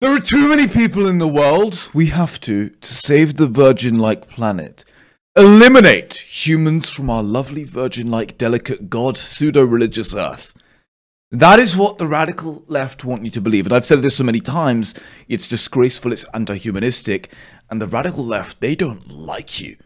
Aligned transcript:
There 0.00 0.14
are 0.14 0.20
too 0.20 0.46
many 0.46 0.68
people 0.68 1.08
in 1.08 1.18
the 1.18 1.26
world. 1.26 1.90
We 1.92 2.06
have 2.06 2.38
to, 2.42 2.68
to 2.68 2.94
save 2.94 3.34
the 3.34 3.48
virgin 3.48 3.96
like 3.98 4.28
planet. 4.28 4.84
Eliminate 5.34 6.14
humans 6.14 6.88
from 6.88 7.10
our 7.10 7.22
lovely 7.24 7.64
virgin 7.64 8.08
like 8.08 8.38
delicate 8.38 8.88
god 8.88 9.16
pseudo 9.16 9.64
religious 9.64 10.14
earth. 10.14 10.54
That 11.32 11.58
is 11.58 11.76
what 11.76 11.98
the 11.98 12.06
radical 12.06 12.62
left 12.68 13.04
want 13.04 13.24
you 13.24 13.30
to 13.32 13.40
believe. 13.40 13.66
And 13.66 13.74
I've 13.74 13.86
said 13.86 14.02
this 14.02 14.16
so 14.16 14.22
many 14.22 14.38
times, 14.38 14.94
it's 15.26 15.48
disgraceful, 15.48 16.12
it's 16.12 16.24
anti 16.32 16.54
humanistic, 16.54 17.32
and 17.68 17.82
the 17.82 17.88
radical 17.88 18.24
left, 18.24 18.60
they 18.60 18.76
don't 18.76 19.10
like 19.10 19.60
you. 19.60 19.78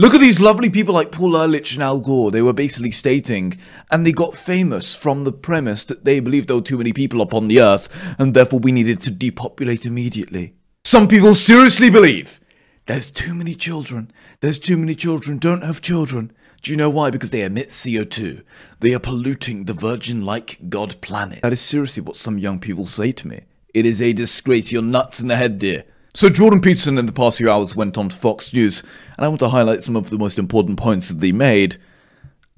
Look 0.00 0.14
at 0.14 0.22
these 0.22 0.40
lovely 0.40 0.70
people 0.70 0.94
like 0.94 1.12
Paul 1.12 1.36
Ehrlich 1.36 1.74
and 1.74 1.82
Al 1.82 1.98
Gore. 1.98 2.30
They 2.30 2.40
were 2.40 2.54
basically 2.54 2.90
stating, 2.90 3.58
and 3.90 4.06
they 4.06 4.12
got 4.12 4.34
famous 4.34 4.94
from 4.94 5.24
the 5.24 5.30
premise 5.30 5.84
that 5.84 6.06
they 6.06 6.20
believed 6.20 6.48
there 6.48 6.56
were 6.56 6.62
too 6.62 6.78
many 6.78 6.94
people 6.94 7.20
upon 7.20 7.48
the 7.48 7.60
earth, 7.60 7.86
and 8.18 8.32
therefore 8.32 8.60
we 8.60 8.72
needed 8.72 9.02
to 9.02 9.10
depopulate 9.10 9.84
immediately. 9.84 10.54
Some 10.86 11.06
people 11.06 11.34
seriously 11.34 11.90
believe 11.90 12.40
there's 12.86 13.10
too 13.10 13.34
many 13.34 13.54
children. 13.54 14.10
There's 14.40 14.58
too 14.58 14.78
many 14.78 14.94
children. 14.94 15.36
Don't 15.36 15.62
have 15.62 15.82
children. 15.82 16.32
Do 16.62 16.70
you 16.70 16.78
know 16.78 16.88
why? 16.88 17.10
Because 17.10 17.28
they 17.28 17.42
emit 17.42 17.68
CO2. 17.68 18.42
They 18.78 18.94
are 18.94 19.00
polluting 19.00 19.66
the 19.66 19.74
virgin 19.74 20.24
like 20.24 20.70
God 20.70 20.98
planet. 21.02 21.42
That 21.42 21.52
is 21.52 21.60
seriously 21.60 22.02
what 22.02 22.16
some 22.16 22.38
young 22.38 22.58
people 22.58 22.86
say 22.86 23.12
to 23.12 23.28
me. 23.28 23.42
It 23.74 23.84
is 23.84 24.00
a 24.00 24.14
disgrace. 24.14 24.72
You're 24.72 24.80
nuts 24.80 25.20
in 25.20 25.28
the 25.28 25.36
head, 25.36 25.58
dear. 25.58 25.84
So 26.12 26.28
Jordan 26.28 26.60
Peterson 26.60 26.98
in 26.98 27.06
the 27.06 27.12
past 27.12 27.38
few 27.38 27.48
hours 27.48 27.76
went 27.76 27.96
on 27.96 28.08
to 28.08 28.16
Fox 28.16 28.52
News, 28.52 28.82
and 29.16 29.24
I 29.24 29.28
want 29.28 29.38
to 29.40 29.50
highlight 29.50 29.82
some 29.82 29.94
of 29.94 30.10
the 30.10 30.18
most 30.18 30.40
important 30.40 30.76
points 30.76 31.06
that 31.06 31.20
they 31.20 31.30
made, 31.30 31.78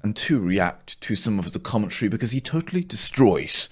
and 0.01 0.15
to 0.15 0.39
react 0.39 0.99
to 1.01 1.15
some 1.15 1.37
of 1.37 1.53
the 1.53 1.59
commentary 1.59 2.09
because 2.09 2.31
he 2.31 2.41
totally 2.41 2.83
destroys 2.83 3.69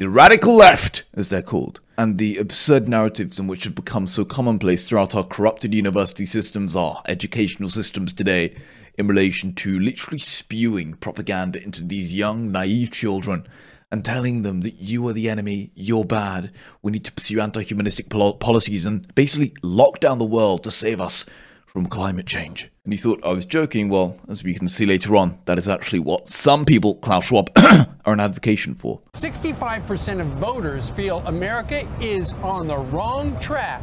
the 0.00 0.08
radical 0.08 0.56
left, 0.56 1.04
as 1.14 1.28
they're 1.28 1.42
called, 1.42 1.80
and 1.96 2.18
the 2.18 2.36
absurd 2.38 2.88
narratives 2.88 3.38
in 3.38 3.46
which 3.46 3.62
have 3.62 3.76
become 3.76 4.08
so 4.08 4.24
commonplace 4.24 4.88
throughout 4.88 5.14
our 5.14 5.24
corrupted 5.24 5.72
university 5.72 6.26
systems, 6.26 6.74
our 6.74 7.00
educational 7.06 7.68
systems 7.68 8.12
today, 8.12 8.56
in 8.98 9.06
relation 9.06 9.54
to 9.54 9.78
literally 9.78 10.18
spewing 10.18 10.94
propaganda 10.94 11.62
into 11.62 11.84
these 11.84 12.12
young, 12.12 12.50
naive 12.50 12.90
children 12.90 13.46
and 13.94 14.04
telling 14.04 14.42
them 14.42 14.62
that 14.62 14.80
you 14.80 15.06
are 15.06 15.12
the 15.12 15.30
enemy, 15.30 15.70
you're 15.76 16.04
bad, 16.04 16.50
we 16.82 16.90
need 16.90 17.04
to 17.04 17.12
pursue 17.12 17.40
anti 17.40 17.62
humanistic 17.62 18.08
pol- 18.08 18.34
policies 18.34 18.86
and 18.86 19.14
basically 19.14 19.54
lock 19.62 20.00
down 20.00 20.18
the 20.18 20.24
world 20.24 20.64
to 20.64 20.70
save 20.72 21.00
us 21.00 21.24
from 21.64 21.86
climate 21.86 22.26
change. 22.26 22.68
And 22.82 22.92
you 22.92 22.98
thought 22.98 23.24
I 23.24 23.32
was 23.32 23.44
joking? 23.44 23.88
Well, 23.88 24.16
as 24.28 24.42
we 24.42 24.52
can 24.54 24.66
see 24.66 24.84
later 24.84 25.14
on, 25.14 25.38
that 25.44 25.60
is 25.60 25.68
actually 25.68 26.00
what 26.00 26.28
some 26.28 26.64
people, 26.64 26.96
Klaus 26.96 27.26
Schwab, 27.26 27.50
are 27.56 28.12
an 28.12 28.18
advocation 28.18 28.74
for. 28.74 29.00
65% 29.12 30.20
of 30.20 30.26
voters 30.26 30.90
feel 30.90 31.18
America 31.26 31.86
is 32.00 32.32
on 32.42 32.66
the 32.66 32.76
wrong 32.76 33.38
track. 33.38 33.80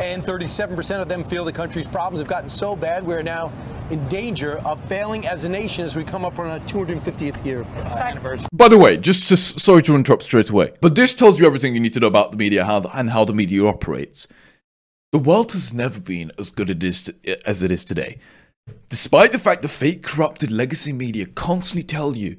And 0.00 0.22
37% 0.22 1.02
of 1.02 1.08
them 1.08 1.24
feel 1.24 1.44
the 1.44 1.52
country's 1.52 1.86
problems 1.86 2.20
have 2.20 2.28
gotten 2.28 2.48
so 2.48 2.74
bad 2.74 3.06
we're 3.06 3.22
now 3.22 3.52
in 3.90 4.06
danger 4.08 4.58
of 4.60 4.82
failing 4.86 5.26
as 5.26 5.44
a 5.44 5.48
nation 5.48 5.84
as 5.84 5.94
we 5.94 6.04
come 6.04 6.24
up 6.24 6.38
on 6.38 6.46
our 6.48 6.60
250th 6.60 7.44
year 7.44 7.64
anniversary. 8.00 8.48
By 8.50 8.68
the 8.68 8.78
way, 8.78 8.96
just 8.96 9.28
to, 9.28 9.36
sorry 9.36 9.82
to 9.82 9.94
interrupt 9.94 10.22
straight 10.22 10.48
away, 10.48 10.72
but 10.80 10.94
this 10.94 11.12
tells 11.12 11.38
you 11.38 11.46
everything 11.46 11.74
you 11.74 11.80
need 11.80 11.92
to 11.92 12.00
know 12.00 12.06
about 12.06 12.30
the 12.30 12.38
media 12.38 12.64
how, 12.64 12.80
and 12.94 13.10
how 13.10 13.26
the 13.26 13.34
media 13.34 13.62
operates. 13.66 14.26
The 15.12 15.18
world 15.18 15.52
has 15.52 15.74
never 15.74 16.00
been 16.00 16.32
as 16.38 16.50
good 16.50 16.70
it 16.70 16.82
is 16.82 17.02
to, 17.04 17.46
as 17.46 17.62
it 17.62 17.70
is 17.70 17.84
today. 17.84 18.18
Despite 18.88 19.32
the 19.32 19.38
fact 19.38 19.60
the 19.60 19.68
fake, 19.68 20.02
corrupted 20.02 20.50
legacy 20.50 20.94
media 20.94 21.26
constantly 21.26 21.82
tell 21.82 22.16
you 22.16 22.36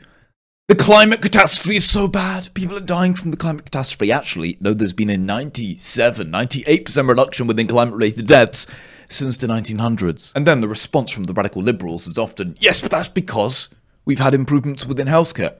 the 0.71 0.75
climate 0.77 1.21
catastrophe 1.21 1.75
is 1.75 1.89
so 1.89 2.07
bad, 2.07 2.47
people 2.53 2.77
are 2.77 2.79
dying 2.79 3.13
from 3.13 3.29
the 3.29 3.35
climate 3.35 3.65
catastrophe. 3.65 4.09
Actually, 4.09 4.57
no, 4.61 4.73
there's 4.73 4.93
been 4.93 5.09
a 5.09 5.17
97, 5.17 6.31
98% 6.31 7.09
reduction 7.09 7.45
within 7.45 7.67
climate 7.67 7.93
related 7.93 8.25
deaths 8.25 8.67
since 9.09 9.35
the 9.35 9.47
1900s. 9.47 10.31
And 10.33 10.47
then 10.47 10.61
the 10.61 10.69
response 10.69 11.11
from 11.11 11.25
the 11.25 11.33
radical 11.33 11.61
liberals 11.61 12.07
is 12.07 12.17
often, 12.17 12.55
yes, 12.61 12.79
but 12.79 12.89
that's 12.89 13.09
because 13.09 13.67
we've 14.05 14.19
had 14.19 14.33
improvements 14.33 14.85
within 14.85 15.07
healthcare. 15.07 15.55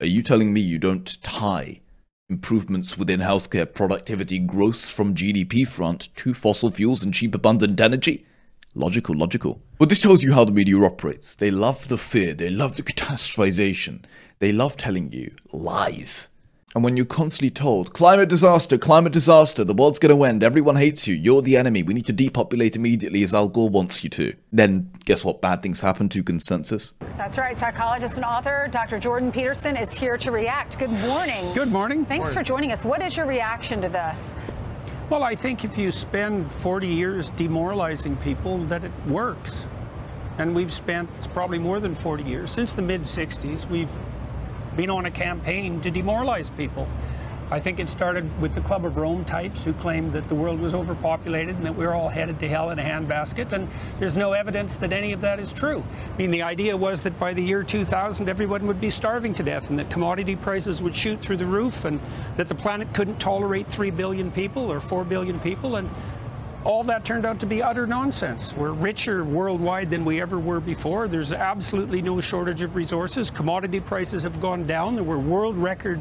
Are 0.00 0.06
you 0.06 0.20
telling 0.20 0.52
me 0.52 0.60
you 0.60 0.80
don't 0.80 1.22
tie 1.22 1.80
improvements 2.28 2.98
within 2.98 3.20
healthcare 3.20 3.72
productivity 3.72 4.40
growth 4.40 4.84
from 4.84 5.14
GDP 5.14 5.64
front 5.64 6.12
to 6.16 6.34
fossil 6.34 6.72
fuels 6.72 7.04
and 7.04 7.14
cheap 7.14 7.36
abundant 7.36 7.80
energy? 7.80 8.26
Logical, 8.74 9.16
logical. 9.16 9.60
But 9.78 9.88
this 9.88 10.00
tells 10.00 10.22
you 10.22 10.32
how 10.32 10.44
the 10.44 10.52
media 10.52 10.78
operates. 10.80 11.34
They 11.34 11.50
love 11.50 11.88
the 11.88 11.98
fear, 11.98 12.34
they 12.34 12.50
love 12.50 12.76
the 12.76 12.82
catastrophization, 12.82 14.04
they 14.38 14.52
love 14.52 14.76
telling 14.76 15.12
you 15.12 15.34
lies. 15.52 16.28
And 16.72 16.84
when 16.84 16.96
you're 16.96 17.04
constantly 17.04 17.50
told, 17.50 17.92
climate 17.92 18.28
disaster, 18.28 18.78
climate 18.78 19.12
disaster, 19.12 19.64
the 19.64 19.74
world's 19.74 19.98
gonna 19.98 20.22
end, 20.22 20.44
everyone 20.44 20.76
hates 20.76 21.08
you, 21.08 21.16
you're 21.16 21.42
the 21.42 21.56
enemy, 21.56 21.82
we 21.82 21.94
need 21.94 22.06
to 22.06 22.12
depopulate 22.12 22.76
immediately 22.76 23.24
as 23.24 23.34
Al 23.34 23.48
Gore 23.48 23.68
wants 23.68 24.04
you 24.04 24.10
to, 24.10 24.34
then 24.52 24.88
guess 25.04 25.24
what? 25.24 25.40
Bad 25.40 25.64
things 25.64 25.80
happen 25.80 26.08
to 26.10 26.22
consensus. 26.22 26.94
That's 27.16 27.38
right. 27.38 27.58
Psychologist 27.58 28.16
and 28.16 28.24
author 28.24 28.68
Dr. 28.70 29.00
Jordan 29.00 29.32
Peterson 29.32 29.76
is 29.76 29.92
here 29.92 30.16
to 30.18 30.30
react. 30.30 30.78
Good 30.78 30.92
morning. 31.08 31.44
Good 31.54 31.72
morning. 31.72 32.04
Thanks 32.04 32.26
morning. 32.26 32.34
for 32.34 32.44
joining 32.44 32.70
us. 32.70 32.84
What 32.84 33.02
is 33.02 33.16
your 33.16 33.26
reaction 33.26 33.80
to 33.80 33.88
this? 33.88 34.36
Well, 35.10 35.24
I 35.24 35.34
think 35.34 35.64
if 35.64 35.76
you 35.76 35.90
spend 35.90 36.54
40 36.54 36.86
years 36.86 37.30
demoralizing 37.30 38.16
people, 38.18 38.58
that 38.66 38.84
it 38.84 38.92
works. 39.08 39.66
And 40.38 40.54
we've 40.54 40.72
spent 40.72 41.10
probably 41.34 41.58
more 41.58 41.80
than 41.80 41.96
40 41.96 42.22
years. 42.22 42.52
Since 42.52 42.74
the 42.74 42.82
mid 42.82 43.00
60s, 43.00 43.68
we've 43.68 43.90
been 44.76 44.88
on 44.88 45.06
a 45.06 45.10
campaign 45.10 45.80
to 45.80 45.90
demoralize 45.90 46.48
people. 46.50 46.86
I 47.52 47.58
think 47.58 47.80
it 47.80 47.88
started 47.88 48.40
with 48.40 48.54
the 48.54 48.60
Club 48.60 48.84
of 48.84 48.96
Rome 48.96 49.24
types 49.24 49.64
who 49.64 49.72
claimed 49.72 50.12
that 50.12 50.28
the 50.28 50.36
world 50.36 50.60
was 50.60 50.72
overpopulated 50.72 51.56
and 51.56 51.66
that 51.66 51.74
we 51.74 51.84
are 51.84 51.94
all 51.94 52.08
headed 52.08 52.38
to 52.40 52.48
hell 52.48 52.70
in 52.70 52.78
a 52.78 52.82
handbasket, 52.82 53.52
and 53.52 53.68
there's 53.98 54.16
no 54.16 54.34
evidence 54.34 54.76
that 54.76 54.92
any 54.92 55.12
of 55.12 55.20
that 55.22 55.40
is 55.40 55.52
true. 55.52 55.82
I 56.14 56.16
mean, 56.16 56.30
the 56.30 56.42
idea 56.42 56.76
was 56.76 57.00
that 57.00 57.18
by 57.18 57.34
the 57.34 57.42
year 57.42 57.64
2000, 57.64 58.28
everyone 58.28 58.68
would 58.68 58.80
be 58.80 58.88
starving 58.88 59.34
to 59.34 59.42
death 59.42 59.68
and 59.68 59.78
that 59.80 59.90
commodity 59.90 60.36
prices 60.36 60.80
would 60.80 60.94
shoot 60.94 61.20
through 61.20 61.38
the 61.38 61.46
roof 61.46 61.84
and 61.84 61.98
that 62.36 62.46
the 62.46 62.54
planet 62.54 62.94
couldn't 62.94 63.18
tolerate 63.18 63.66
3 63.66 63.90
billion 63.90 64.30
people 64.30 64.70
or 64.70 64.78
4 64.78 65.04
billion 65.04 65.40
people, 65.40 65.74
and 65.74 65.90
all 66.62 66.84
that 66.84 67.04
turned 67.04 67.26
out 67.26 67.40
to 67.40 67.46
be 67.46 67.62
utter 67.62 67.86
nonsense. 67.86 68.54
We're 68.54 68.72
richer 68.72 69.24
worldwide 69.24 69.90
than 69.90 70.04
we 70.04 70.20
ever 70.20 70.38
were 70.38 70.60
before. 70.60 71.08
There's 71.08 71.32
absolutely 71.32 72.00
no 72.00 72.20
shortage 72.20 72.62
of 72.62 72.76
resources. 72.76 73.30
Commodity 73.30 73.80
prices 73.80 74.22
have 74.22 74.40
gone 74.40 74.66
down. 74.66 74.94
There 74.94 75.02
were 75.02 75.18
world 75.18 75.56
record 75.56 75.98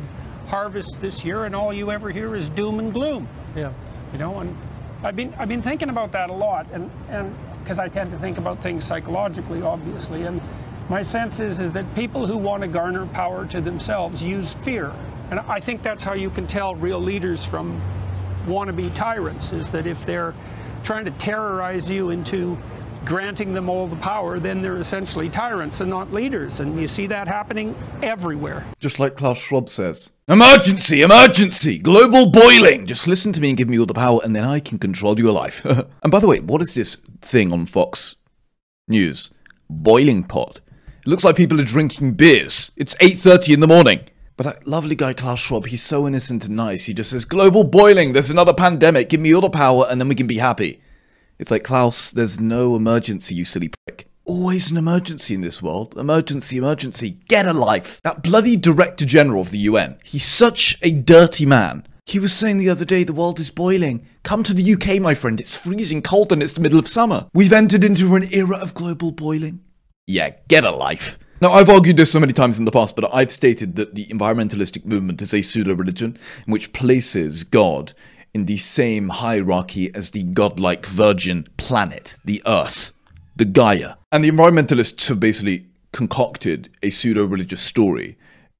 harvests 0.49 0.97
this 0.97 1.23
year, 1.23 1.45
and 1.45 1.55
all 1.55 1.71
you 1.71 1.91
ever 1.91 2.09
hear 2.09 2.35
is 2.35 2.49
doom 2.49 2.79
and 2.79 2.91
gloom. 2.91 3.27
Yeah. 3.55 3.71
You 4.11 4.19
know, 4.19 4.39
and 4.39 4.57
I've 5.03 5.15
been 5.15 5.33
I've 5.37 5.47
been 5.47 5.61
thinking 5.61 5.89
about 5.89 6.11
that 6.11 6.29
a 6.29 6.33
lot, 6.33 6.67
and 6.73 6.89
and 7.09 7.33
because 7.63 7.79
I 7.79 7.87
tend 7.87 8.11
to 8.11 8.17
think 8.17 8.37
about 8.37 8.61
things 8.61 8.83
psychologically, 8.83 9.61
obviously, 9.61 10.23
and 10.23 10.41
my 10.89 11.03
sense 11.03 11.39
is 11.39 11.59
is 11.59 11.71
that 11.73 11.95
people 11.95 12.25
who 12.25 12.37
want 12.37 12.61
to 12.61 12.67
garner 12.67 13.05
power 13.07 13.45
to 13.47 13.61
themselves 13.61 14.23
use 14.23 14.53
fear, 14.55 14.91
and 15.29 15.39
I 15.41 15.59
think 15.59 15.83
that's 15.83 16.03
how 16.03 16.13
you 16.13 16.31
can 16.31 16.47
tell 16.47 16.75
real 16.75 16.99
leaders 16.99 17.45
from 17.45 17.79
wannabe 18.47 18.93
tyrants 18.95 19.51
is 19.51 19.69
that 19.69 19.85
if 19.85 20.05
they're 20.05 20.33
trying 20.83 21.05
to 21.05 21.11
terrorize 21.11 21.89
you 21.89 22.09
into 22.09 22.57
granting 23.05 23.53
them 23.53 23.69
all 23.69 23.87
the 23.87 23.95
power, 23.97 24.39
then 24.39 24.61
they're 24.61 24.77
essentially 24.77 25.29
tyrants 25.29 25.81
and 25.81 25.89
not 25.89 26.13
leaders. 26.13 26.59
And 26.59 26.79
you 26.79 26.87
see 26.87 27.07
that 27.07 27.27
happening 27.27 27.75
everywhere. 28.01 28.65
Just 28.79 28.99
like 28.99 29.17
Klaus 29.17 29.37
Schwab 29.37 29.69
says. 29.69 30.11
Emergency, 30.27 31.01
emergency, 31.01 31.77
global 31.77 32.29
boiling. 32.29 32.85
Just 32.85 33.07
listen 33.07 33.33
to 33.33 33.41
me 33.41 33.49
and 33.49 33.57
give 33.57 33.69
me 33.69 33.79
all 33.79 33.85
the 33.85 33.93
power, 33.93 34.19
and 34.23 34.35
then 34.35 34.43
I 34.43 34.59
can 34.59 34.77
control 34.77 35.19
your 35.19 35.31
life. 35.31 35.65
and 35.65 36.11
by 36.11 36.19
the 36.19 36.27
way, 36.27 36.39
what 36.39 36.61
is 36.61 36.75
this 36.75 36.97
thing 37.21 37.51
on 37.51 37.65
Fox 37.65 38.15
News? 38.87 39.31
Boiling 39.69 40.23
pot. 40.23 40.59
It 41.05 41.07
looks 41.07 41.23
like 41.23 41.35
people 41.35 41.59
are 41.59 41.65
drinking 41.65 42.13
beers. 42.13 42.71
It's 42.75 42.95
8.30 42.95 43.55
in 43.55 43.59
the 43.59 43.67
morning. 43.67 44.01
But 44.37 44.45
that 44.45 44.67
lovely 44.67 44.95
guy 44.95 45.13
Klaus 45.13 45.39
Schwab, 45.39 45.65
he's 45.65 45.83
so 45.83 46.07
innocent 46.07 46.45
and 46.45 46.55
nice. 46.55 46.85
He 46.85 46.93
just 46.93 47.09
says, 47.09 47.25
global 47.25 47.65
boiling, 47.65 48.13
there's 48.13 48.29
another 48.29 48.53
pandemic, 48.53 49.09
give 49.09 49.19
me 49.19 49.33
all 49.33 49.41
the 49.41 49.49
power, 49.49 49.85
and 49.89 49.99
then 49.99 50.07
we 50.07 50.15
can 50.15 50.27
be 50.27 50.37
happy. 50.37 50.79
It's 51.39 51.51
like, 51.51 51.63
Klaus, 51.63 52.11
there's 52.11 52.37
no 52.37 52.75
emergency, 52.75 53.33
you 53.33 53.45
silly 53.45 53.71
prick. 53.85 54.09
Always 54.25 54.69
an 54.69 54.75
emergency 54.77 55.33
in 55.33 55.39
this 55.39 55.61
world. 55.61 55.97
Emergency, 55.97 56.57
emergency. 56.57 57.11
Get 57.29 57.47
a 57.47 57.53
life. 57.53 58.01
That 58.03 58.21
bloody 58.21 58.57
Director 58.57 59.05
General 59.05 59.41
of 59.41 59.51
the 59.51 59.59
UN. 59.59 59.97
He's 60.03 60.25
such 60.25 60.77
a 60.81 60.91
dirty 60.91 61.45
man. 61.45 61.87
He 62.05 62.19
was 62.19 62.33
saying 62.33 62.57
the 62.57 62.69
other 62.69 62.83
day 62.83 63.05
the 63.05 63.13
world 63.13 63.39
is 63.39 63.51
boiling. 63.51 64.05
Come 64.23 64.43
to 64.43 64.53
the 64.53 64.73
UK, 64.73 64.99
my 64.99 65.15
friend. 65.15 65.39
It's 65.39 65.55
freezing 65.55 66.01
cold 66.01 66.33
and 66.33 66.43
it's 66.43 66.53
the 66.53 66.59
middle 66.59 66.77
of 66.77 66.89
summer. 66.89 67.27
We've 67.33 67.53
entered 67.53 67.85
into 67.85 68.13
an 68.15 68.33
era 68.33 68.57
of 68.57 68.73
global 68.73 69.11
boiling. 69.11 69.61
Yeah, 70.07 70.31
get 70.49 70.65
a 70.65 70.71
life. 70.71 71.17
Now, 71.39 71.53
I've 71.53 71.69
argued 71.69 71.95
this 71.95 72.11
so 72.11 72.19
many 72.19 72.33
times 72.33 72.57
in 72.57 72.65
the 72.65 72.71
past, 72.71 72.97
but 72.97 73.09
I've 73.13 73.31
stated 73.31 73.77
that 73.77 73.95
the 73.95 74.07
environmentalistic 74.07 74.83
movement 74.83 75.21
is 75.21 75.33
a 75.33 75.41
pseudo 75.41 75.73
religion 75.73 76.17
in 76.45 76.51
which 76.51 76.73
places 76.73 77.45
God 77.45 77.93
in 78.33 78.45
the 78.45 78.57
same 78.57 79.09
hierarchy 79.09 79.93
as 79.93 80.11
the 80.11 80.23
godlike 80.23 80.85
virgin 80.85 81.47
planet, 81.57 82.17
the 82.23 82.41
Earth, 82.45 82.91
the 83.35 83.45
Gaia. 83.45 83.95
And 84.11 84.23
the 84.23 84.31
environmentalists 84.31 85.07
have 85.09 85.19
basically 85.19 85.67
concocted 85.91 86.69
a 86.83 86.89
pseudo 86.89 87.25
religious 87.25 87.61
story 87.61 88.17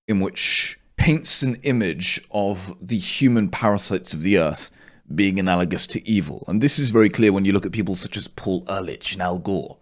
in 0.08 0.20
which 0.20 0.80
paints 0.98 1.44
an 1.44 1.56
image 1.64 2.22
of 2.32 2.76
the 2.82 2.98
human 2.98 3.50
parasites 3.50 4.14
of 4.14 4.22
the 4.22 4.38
earth 4.38 4.72
being 5.14 5.40
analogous 5.40 5.88
to 5.88 6.08
evil. 6.08 6.44
And 6.48 6.62
this 6.62 6.78
is 6.78 6.90
very 6.90 7.10
clear 7.10 7.32
when 7.32 7.46
you 7.46 7.54
look 7.54 7.66
at 7.66 7.72
people 7.72 7.96
such 7.96 8.18
as 8.18 8.28
Paul 8.28 8.64
Ehrlich 8.68 9.14
and 9.14 9.22
Al 9.22 9.40
Gore, 9.40 9.78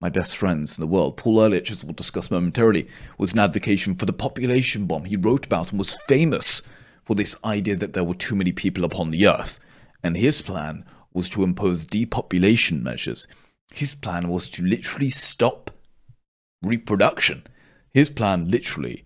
my 0.00 0.08
best 0.08 0.36
friends 0.36 0.78
in 0.78 0.80
the 0.80 0.86
world. 0.86 1.16
Paul 1.16 1.42
Ehrlich, 1.42 1.70
as 1.70 1.82
we'll 1.82 1.94
discuss 1.94 2.30
momentarily, 2.30 2.88
was 3.18 3.32
an 3.32 3.40
advocation 3.40 3.94
for 3.94 4.06
the 4.06 4.12
population 4.12 4.86
bomb. 4.86 5.04
He 5.04 5.16
wrote 5.16 5.46
about 5.46 5.70
and 5.70 5.78
was 5.78 5.96
famous 6.06 6.62
for 7.04 7.14
this 7.14 7.36
idea 7.44 7.76
that 7.76 7.92
there 7.92 8.04
were 8.04 8.14
too 8.14 8.34
many 8.34 8.52
people 8.52 8.84
upon 8.84 9.10
the 9.10 9.26
earth. 9.26 9.58
And 10.02 10.16
his 10.16 10.42
plan 10.42 10.84
was 11.12 11.28
to 11.30 11.44
impose 11.44 11.84
depopulation 11.84 12.82
measures. 12.82 13.26
His 13.72 13.94
plan 13.94 14.28
was 14.28 14.48
to 14.50 14.64
literally 14.64 15.10
stop 15.10 15.70
reproduction. 16.62 17.44
His 17.92 18.10
plan 18.10 18.50
literally 18.50 19.04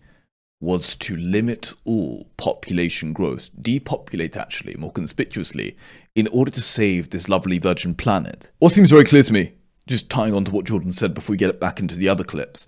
was 0.61 0.95
to 0.97 1.17
limit 1.17 1.73
all 1.85 2.27
population 2.37 3.13
growth, 3.13 3.51
depopulate 3.61 4.37
actually, 4.37 4.75
more 4.75 4.91
conspicuously, 4.91 5.77
in 6.15 6.27
order 6.29 6.51
to 6.51 6.61
save 6.61 7.11
this 7.11 7.29
lovely 7.29 7.59
virgin 7.59 7.95
planet. 7.95 8.51
What 8.59 8.73
seems 8.73 8.91
very 8.91 9.05
clear 9.05 9.23
to 9.23 9.33
me, 9.33 9.53
just 9.87 10.11
tying 10.11 10.35
on 10.35 10.45
to 10.47 10.51
what 10.51 10.65
Jordan 10.65 10.93
said 10.93 11.15
before 11.15 11.35
we 11.35 11.37
get 11.37 11.51
it 11.51 11.61
back 11.61 11.79
into 11.79 11.95
the 11.95 12.09
other 12.09 12.25
clips, 12.25 12.67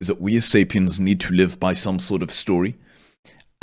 is 0.00 0.06
that 0.06 0.20
we 0.20 0.36
as 0.36 0.44
sapiens 0.44 1.00
need 1.00 1.18
to 1.20 1.34
live 1.34 1.58
by 1.58 1.72
some 1.72 1.98
sort 1.98 2.22
of 2.22 2.30
story. 2.30 2.76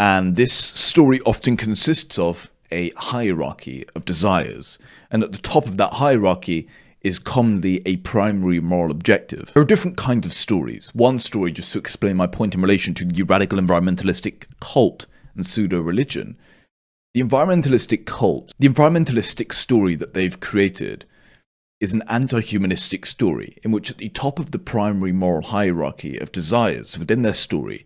And 0.02 0.36
this 0.36 0.52
story 0.52 1.22
often 1.28 1.56
consists 1.56 2.18
of 2.18 2.52
a 2.72 2.90
hierarchy 2.98 3.86
of 3.94 4.04
desires. 4.04 4.80
And 5.12 5.24
at 5.24 5.32
the 5.32 5.38
top 5.38 5.68
of 5.68 5.78
that 5.78 5.94
hierarchy 5.94 6.68
is 7.02 7.20
commonly 7.20 7.84
a 7.86 7.98
primary 7.98 8.60
moral 8.60 8.90
objective. 8.90 9.52
There 9.54 9.62
are 9.62 9.74
different 9.74 9.98
kinds 9.98 10.26
of 10.26 10.34
stories. 10.34 10.90
One 10.96 11.20
story, 11.20 11.52
just 11.52 11.72
to 11.74 11.78
explain 11.78 12.18
my 12.18 12.26
point 12.26 12.56
in 12.56 12.64
relation 12.64 12.96
to 12.96 13.06
the 13.06 13.22
radical 13.22 13.60
environmentalistic 13.60 14.46
cult 14.60 15.06
and 15.36 15.46
pseudo 15.46 15.80
religion. 15.82 16.36
The 17.14 17.22
environmentalistic 17.22 18.08
cult, 18.08 18.56
the 18.58 18.70
environmentalistic 18.70 19.54
story 19.54 19.94
that 19.98 20.16
they've 20.16 20.40
created, 20.40 21.06
is 21.80 21.94
an 21.94 22.02
anti 22.08 22.42
humanistic 22.42 23.06
story 23.06 23.60
in 23.62 23.70
which, 23.70 23.92
at 23.92 24.00
the 24.00 24.10
top 24.10 24.40
of 24.40 24.50
the 24.50 24.58
primary 24.58 25.12
moral 25.12 25.44
hierarchy 25.44 26.18
of 26.18 26.32
desires 26.32 26.98
within 26.98 27.22
their 27.22 27.36
story, 27.36 27.86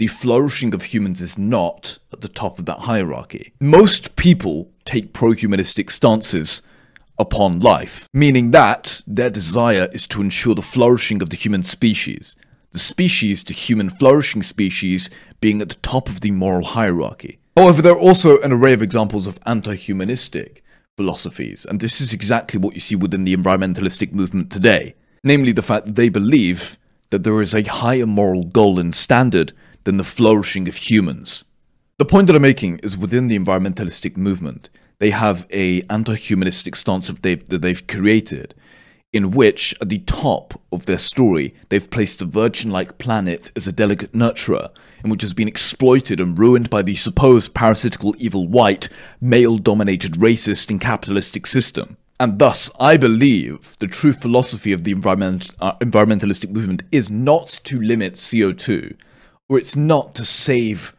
the 0.00 0.06
flourishing 0.06 0.72
of 0.72 0.84
humans 0.84 1.20
is 1.20 1.36
not 1.36 1.98
at 2.10 2.22
the 2.22 2.28
top 2.28 2.58
of 2.58 2.64
that 2.64 2.78
hierarchy. 2.78 3.52
Most 3.60 4.16
people 4.16 4.70
take 4.86 5.12
pro 5.12 5.32
humanistic 5.32 5.90
stances 5.90 6.62
upon 7.18 7.60
life, 7.60 8.08
meaning 8.14 8.50
that 8.50 9.02
their 9.06 9.28
desire 9.28 9.90
is 9.92 10.06
to 10.06 10.22
ensure 10.22 10.54
the 10.54 10.62
flourishing 10.62 11.20
of 11.20 11.28
the 11.28 11.36
human 11.36 11.62
species, 11.62 12.34
the 12.72 12.78
species 12.78 13.44
to 13.44 13.52
human 13.52 13.90
flourishing 13.90 14.42
species 14.42 15.10
being 15.38 15.60
at 15.60 15.68
the 15.68 15.74
top 15.74 16.08
of 16.08 16.22
the 16.22 16.30
moral 16.30 16.64
hierarchy. 16.64 17.38
However, 17.54 17.82
there 17.82 17.92
are 17.92 17.98
also 17.98 18.40
an 18.40 18.52
array 18.52 18.72
of 18.72 18.80
examples 18.80 19.26
of 19.26 19.38
anti 19.44 19.74
humanistic 19.74 20.64
philosophies, 20.96 21.66
and 21.66 21.78
this 21.78 22.00
is 22.00 22.14
exactly 22.14 22.58
what 22.58 22.72
you 22.72 22.80
see 22.80 22.96
within 22.96 23.24
the 23.24 23.36
environmentalistic 23.36 24.14
movement 24.14 24.50
today, 24.50 24.94
namely 25.22 25.52
the 25.52 25.60
fact 25.60 25.84
that 25.84 25.96
they 25.96 26.08
believe 26.08 26.78
that 27.10 27.22
there 27.22 27.42
is 27.42 27.54
a 27.54 27.64
higher 27.64 28.06
moral 28.06 28.44
goal 28.44 28.78
and 28.78 28.94
standard 28.94 29.52
than 29.84 29.96
the 29.96 30.04
flourishing 30.04 30.68
of 30.68 30.76
humans. 30.76 31.44
The 31.98 32.04
point 32.04 32.26
that 32.28 32.36
I'm 32.36 32.42
making 32.42 32.78
is 32.78 32.96
within 32.96 33.26
the 33.26 33.38
environmentalistic 33.38 34.16
movement, 34.16 34.70
they 35.00 35.10
have 35.10 35.46
a 35.50 35.82
anti-humanistic 35.90 36.76
stance 36.76 37.08
that 37.08 37.22
they've, 37.22 37.46
that 37.48 37.62
they've 37.62 37.86
created, 37.86 38.54
in 39.12 39.32
which, 39.32 39.74
at 39.80 39.88
the 39.88 39.98
top 39.98 40.60
of 40.72 40.86
their 40.86 40.98
story, 40.98 41.54
they've 41.68 41.90
placed 41.90 42.22
a 42.22 42.24
virgin-like 42.24 42.98
planet 42.98 43.50
as 43.56 43.66
a 43.66 43.72
delicate 43.72 44.12
nurturer, 44.12 44.70
and 45.02 45.10
which 45.10 45.22
has 45.22 45.34
been 45.34 45.48
exploited 45.48 46.20
and 46.20 46.38
ruined 46.38 46.70
by 46.70 46.82
the 46.82 46.94
supposed 46.94 47.54
parasitical 47.54 48.14
evil 48.18 48.46
white, 48.46 48.88
male-dominated 49.20 50.12
racist 50.14 50.70
and 50.70 50.80
capitalistic 50.80 51.46
system. 51.46 51.96
And 52.20 52.38
thus, 52.38 52.70
I 52.78 52.98
believe 52.98 53.76
the 53.78 53.86
true 53.86 54.12
philosophy 54.12 54.72
of 54.72 54.84
the 54.84 54.92
environment, 54.92 55.50
uh, 55.60 55.76
environmentalistic 55.76 56.50
movement 56.50 56.82
is 56.92 57.10
not 57.10 57.48
to 57.64 57.80
limit 57.80 58.14
CO2, 58.14 58.94
or 59.50 59.58
it's 59.58 59.74
not 59.74 60.14
to 60.14 60.24
save 60.24 60.94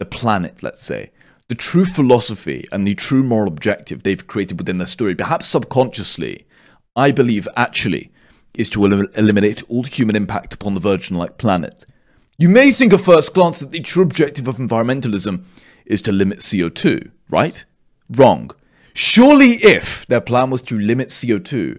the 0.00 0.04
planet, 0.04 0.60
let's 0.60 0.82
say. 0.82 1.12
The 1.48 1.54
true 1.54 1.84
philosophy 1.84 2.66
and 2.72 2.84
the 2.84 2.96
true 2.96 3.22
moral 3.22 3.46
objective 3.46 4.02
they've 4.02 4.26
created 4.26 4.58
within 4.58 4.78
their 4.78 4.88
story, 4.88 5.14
perhaps 5.14 5.46
subconsciously, 5.46 6.44
I 6.96 7.12
believe 7.12 7.46
actually, 7.56 8.10
is 8.54 8.68
to 8.70 8.84
elim- 8.84 9.08
eliminate 9.14 9.62
all 9.68 9.84
human 9.84 10.16
impact 10.16 10.52
upon 10.52 10.74
the 10.74 10.80
virgin 10.80 11.16
like 11.16 11.38
planet. 11.38 11.86
You 12.38 12.48
may 12.48 12.72
think 12.72 12.92
at 12.92 13.02
first 13.02 13.34
glance 13.34 13.60
that 13.60 13.70
the 13.70 13.80
true 13.80 14.02
objective 14.02 14.48
of 14.48 14.56
environmentalism 14.56 15.44
is 15.86 16.02
to 16.02 16.10
limit 16.10 16.40
CO2, 16.40 17.08
right? 17.30 17.64
Wrong. 18.10 18.50
Surely, 18.94 19.62
if 19.62 20.06
their 20.06 20.20
plan 20.20 20.50
was 20.50 20.62
to 20.62 20.76
limit 20.76 21.08
CO2, 21.08 21.78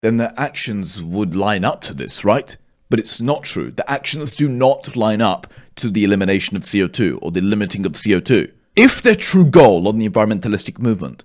then 0.00 0.16
their 0.16 0.32
actions 0.38 1.02
would 1.02 1.36
line 1.36 1.64
up 1.64 1.82
to 1.82 1.92
this, 1.92 2.24
right? 2.24 2.56
But 2.90 2.98
it's 2.98 3.20
not 3.20 3.42
true. 3.44 3.70
The 3.70 3.88
actions 3.90 4.34
do 4.34 4.48
not 4.48 4.96
line 4.96 5.20
up 5.20 5.52
to 5.76 5.90
the 5.90 6.04
elimination 6.04 6.56
of 6.56 6.62
CO2 6.62 7.18
or 7.20 7.30
the 7.30 7.40
limiting 7.40 7.84
of 7.86 7.92
CO2. 7.92 8.50
If 8.76 9.02
their 9.02 9.14
true 9.14 9.44
goal 9.44 9.88
on 9.88 9.98
the 9.98 10.08
environmentalistic 10.08 10.78
movement 10.78 11.24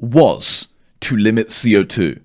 was 0.00 0.68
to 1.00 1.16
limit 1.16 1.48
CO2, 1.48 2.20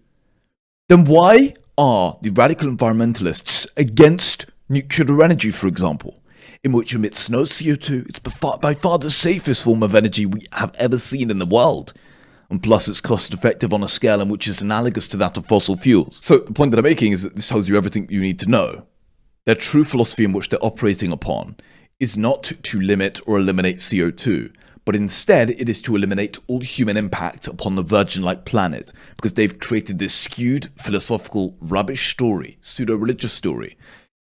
then 0.88 1.06
why 1.06 1.54
are 1.78 2.18
the 2.22 2.32
radical 2.32 2.70
environmentalists 2.70 3.68
against 3.78 4.46
nuclear 4.68 5.24
energy, 5.24 5.52
for 5.52 5.68
example, 5.68 6.22
in 6.64 6.72
which 6.72 6.94
emits 6.94 7.30
no 7.30 7.44
CO2? 7.44 8.10
It's 8.10 8.20
by 8.20 8.32
far, 8.32 8.58
by 8.58 8.74
far 8.74 8.98
the 8.98 9.10
safest 9.10 9.64
form 9.64 9.84
of 9.84 9.96
energy 9.96 10.26
we 10.26 10.46
have 10.54 10.74
ever 10.76 10.98
seen 10.98 11.30
in 11.30 11.40
the 11.40 11.46
world. 11.46 11.94
And 12.50 12.64
plus, 12.64 12.88
it's 12.88 13.02
cost 13.02 13.34
effective 13.34 13.74
on 13.74 13.84
a 13.84 13.88
scale 13.88 14.22
in 14.22 14.30
which 14.30 14.48
is 14.48 14.62
analogous 14.62 15.08
to 15.10 15.18
that 15.18 15.38
of 15.38 15.46
fossil 15.46 15.76
fuels. 15.76 16.20
So, 16.24 16.40
the 16.40 16.54
point 16.54 16.72
that 16.72 16.80
I'm 16.80 16.84
making 16.84 17.12
is 17.12 17.22
that 17.22 17.36
this 17.36 17.48
tells 17.48 17.70
you 17.70 17.78
everything 17.78 18.08
you 18.10 18.22
need 18.22 18.40
to 18.40 18.50
know. 18.50 18.88
Their 19.46 19.56
true 19.56 19.84
philosophy 19.84 20.26
in 20.26 20.34
which 20.34 20.50
they're 20.50 20.64
operating 20.64 21.12
upon 21.12 21.58
is 22.00 22.18
not 22.18 22.44
to 22.44 22.80
limit 22.80 23.20
or 23.28 23.38
eliminate 23.38 23.78
CO2, 23.78 24.52
but 24.86 24.96
instead 24.96 25.52
it 25.52 25.70
is 25.70 25.82
to 25.82 25.96
eliminate 25.96 26.40
all 26.48 26.62
human 26.62 26.98
impact 26.98 27.48
upon 27.48 27.76
the 27.76 27.84
virgin 27.84 28.24
like 28.24 28.46
planet 28.46 28.92
because 29.18 29.34
they've 29.34 29.60
created 29.60 30.00
this 30.00 30.14
skewed 30.14 30.70
philosophical 30.78 31.56
rubbish 31.60 32.12
story, 32.12 32.58
pseudo 32.62 32.96
religious 32.96 33.34
story, 33.34 33.78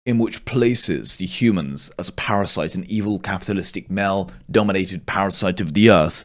in 0.06 0.20
which 0.20 0.46
places 0.46 1.18
the 1.18 1.26
humans 1.26 1.90
as 1.98 2.10
a 2.10 2.14
parasite, 2.14 2.76
an 2.76 2.86
evil 2.88 3.18
capitalistic 3.20 3.90
male 3.90 4.30
dominated 4.52 5.06
parasite 5.06 5.62
of 5.62 5.74
the 5.74 5.90
earth, 5.90 6.24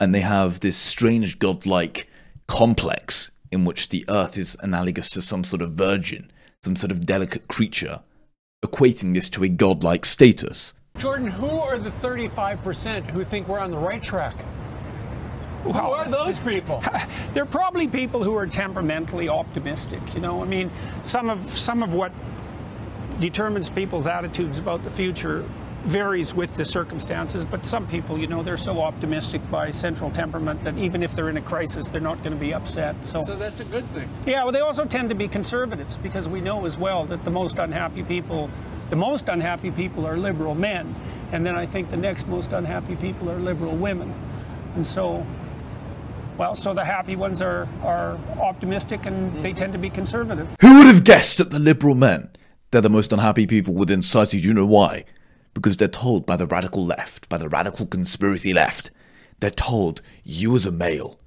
and 0.00 0.14
they 0.14 0.22
have 0.22 0.60
this 0.60 0.78
strange 0.78 1.38
godlike 1.38 2.08
complex 2.48 3.30
in 3.52 3.64
which 3.64 3.90
the 3.90 4.04
earth 4.08 4.38
is 4.38 4.56
analogous 4.60 5.10
to 5.10 5.20
some 5.22 5.44
sort 5.44 5.60
of 5.60 5.72
virgin, 5.72 6.30
some 6.64 6.74
sort 6.74 6.90
of 6.90 7.04
delicate 7.04 7.46
creature, 7.48 8.00
equating 8.64 9.14
this 9.14 9.28
to 9.28 9.44
a 9.44 9.48
godlike 9.48 10.06
status. 10.06 10.72
Jordan, 10.96 11.28
who 11.28 11.50
are 11.50 11.78
the 11.78 11.90
35% 11.90 13.10
who 13.10 13.22
think 13.24 13.46
we're 13.46 13.58
on 13.58 13.70
the 13.70 13.78
right 13.78 14.02
track? 14.02 14.34
Who 15.62 15.72
are 15.72 16.06
those 16.06 16.40
people? 16.40 16.82
They're 17.34 17.44
probably 17.44 17.86
people 17.86 18.24
who 18.24 18.34
are 18.34 18.46
temperamentally 18.46 19.28
optimistic. 19.28 20.00
You 20.14 20.20
know, 20.20 20.42
I 20.42 20.46
mean, 20.46 20.70
some 21.02 21.28
of 21.28 21.56
some 21.56 21.82
of 21.82 21.92
what 21.92 22.12
determines 23.20 23.68
people's 23.68 24.06
attitudes 24.06 24.58
about 24.58 24.82
the 24.84 24.90
future 24.90 25.44
varies 25.84 26.34
with 26.34 26.56
the 26.56 26.64
circumstances. 26.64 27.44
But 27.44 27.64
some 27.64 27.86
people, 27.86 28.18
you 28.18 28.26
know, 28.26 28.42
they're 28.42 28.56
so 28.56 28.80
optimistic 28.80 29.48
by 29.50 29.70
central 29.70 30.10
temperament 30.10 30.62
that 30.64 30.76
even 30.76 31.02
if 31.02 31.14
they're 31.14 31.30
in 31.30 31.36
a 31.36 31.42
crisis, 31.42 31.88
they're 31.88 32.00
not 32.00 32.18
going 32.18 32.32
to 32.32 32.40
be 32.40 32.52
upset. 32.52 33.02
So, 33.04 33.20
So 33.22 33.36
that's 33.36 33.60
a 33.60 33.64
good 33.64 33.84
thing. 33.90 34.08
yeah, 34.26 34.42
well, 34.42 34.52
they 34.52 34.60
also 34.60 34.84
tend 34.84 35.08
to 35.08 35.14
be 35.14 35.28
conservatives 35.28 35.96
because 35.96 36.28
we 36.28 36.40
know 36.40 36.64
as 36.64 36.76
well 36.76 37.04
that 37.06 37.24
the 37.24 37.30
most 37.30 37.58
unhappy 37.58 38.02
people, 38.02 38.50
the 38.90 38.96
most 38.96 39.28
unhappy 39.28 39.70
people 39.70 40.06
are 40.06 40.16
liberal 40.16 40.54
men, 40.54 40.94
and 41.32 41.46
then 41.46 41.56
I 41.56 41.66
think 41.66 41.90
the 41.90 41.96
next 41.96 42.26
most 42.26 42.52
unhappy 42.52 42.96
people 42.96 43.30
are 43.30 43.38
liberal 43.38 43.76
women, 43.76 44.12
and 44.74 44.86
so. 44.86 45.26
Well, 46.38 46.54
so 46.54 46.72
the 46.72 46.86
happy 46.86 47.16
ones 47.16 47.42
are, 47.42 47.68
are 47.82 48.16
optimistic 48.40 49.04
and 49.04 49.44
they 49.44 49.50
mm-hmm. 49.50 49.58
tend 49.58 49.72
to 49.74 49.78
be 49.78 49.90
conservative. 49.90 50.48
Who 50.62 50.78
would 50.78 50.86
have 50.86 51.04
guessed 51.04 51.36
that 51.36 51.50
the 51.50 51.58
liberal 51.58 51.94
men, 51.94 52.30
they're 52.70 52.80
the 52.80 52.88
most 52.88 53.12
unhappy 53.12 53.46
people 53.46 53.74
within 53.74 54.00
society? 54.00 54.40
Do 54.40 54.48
you 54.48 54.54
know 54.54 54.64
why? 54.64 55.04
Because 55.54 55.76
they're 55.76 55.88
told 55.88 56.26
by 56.26 56.36
the 56.36 56.46
radical 56.46 56.84
left, 56.84 57.28
by 57.28 57.38
the 57.38 57.48
radical 57.48 57.86
conspiracy 57.86 58.52
left, 58.52 58.90
they're 59.40 59.50
told, 59.50 60.00
you 60.22 60.54
as 60.54 60.66
a 60.66 60.72
male, 60.72 61.18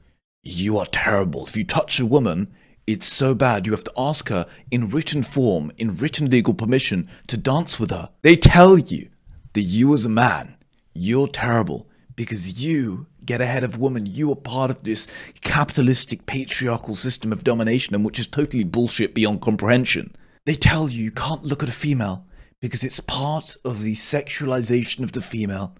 you 0.43 0.77
are 0.77 0.85
terrible. 0.85 1.45
If 1.45 1.57
you 1.57 1.63
touch 1.63 1.99
a 1.99 2.05
woman, 2.05 2.53
it's 2.85 3.07
so 3.07 3.33
bad 3.33 3.65
you 3.65 3.71
have 3.71 3.83
to 3.85 3.93
ask 3.97 4.29
her 4.29 4.45
in 4.69 4.89
written 4.89 5.23
form, 5.23 5.71
in 5.77 5.97
written 5.97 6.29
legal 6.29 6.53
permission, 6.53 7.09
to 7.27 7.37
dance 7.37 7.79
with 7.79 7.91
her. 7.91 8.09
They 8.21 8.35
tell 8.35 8.77
you 8.77 9.09
that 9.53 9.61
you 9.61 9.93
as 9.93 10.05
a 10.05 10.09
man, 10.09 10.57
you're 10.93 11.27
terrible 11.27 11.89
because 12.15 12.63
you 12.63 13.07
get 13.25 13.41
ahead 13.41 13.63
of 13.63 13.77
women. 13.77 14.05
You 14.05 14.31
are 14.31 14.35
part 14.35 14.69
of 14.69 14.83
this 14.83 15.07
capitalistic 15.41 16.25
patriarchal 16.25 16.95
system 16.95 17.31
of 17.31 17.43
domination, 17.43 17.95
and 17.95 18.03
which 18.03 18.19
is 18.19 18.27
totally 18.27 18.63
bullshit 18.63 19.13
beyond 19.13 19.41
comprehension. 19.41 20.13
They 20.45 20.55
tell 20.55 20.89
you 20.89 21.05
you 21.05 21.11
can't 21.11 21.43
look 21.43 21.63
at 21.63 21.69
a 21.69 21.73
female 21.73 22.25
because 22.63 22.81
it's 22.81 23.01
part 23.01 23.57
of 23.65 23.83
the 23.83 23.93
sexualization 23.93 25.03
of 25.03 25.11
the 25.11 25.21
female. 25.21 25.75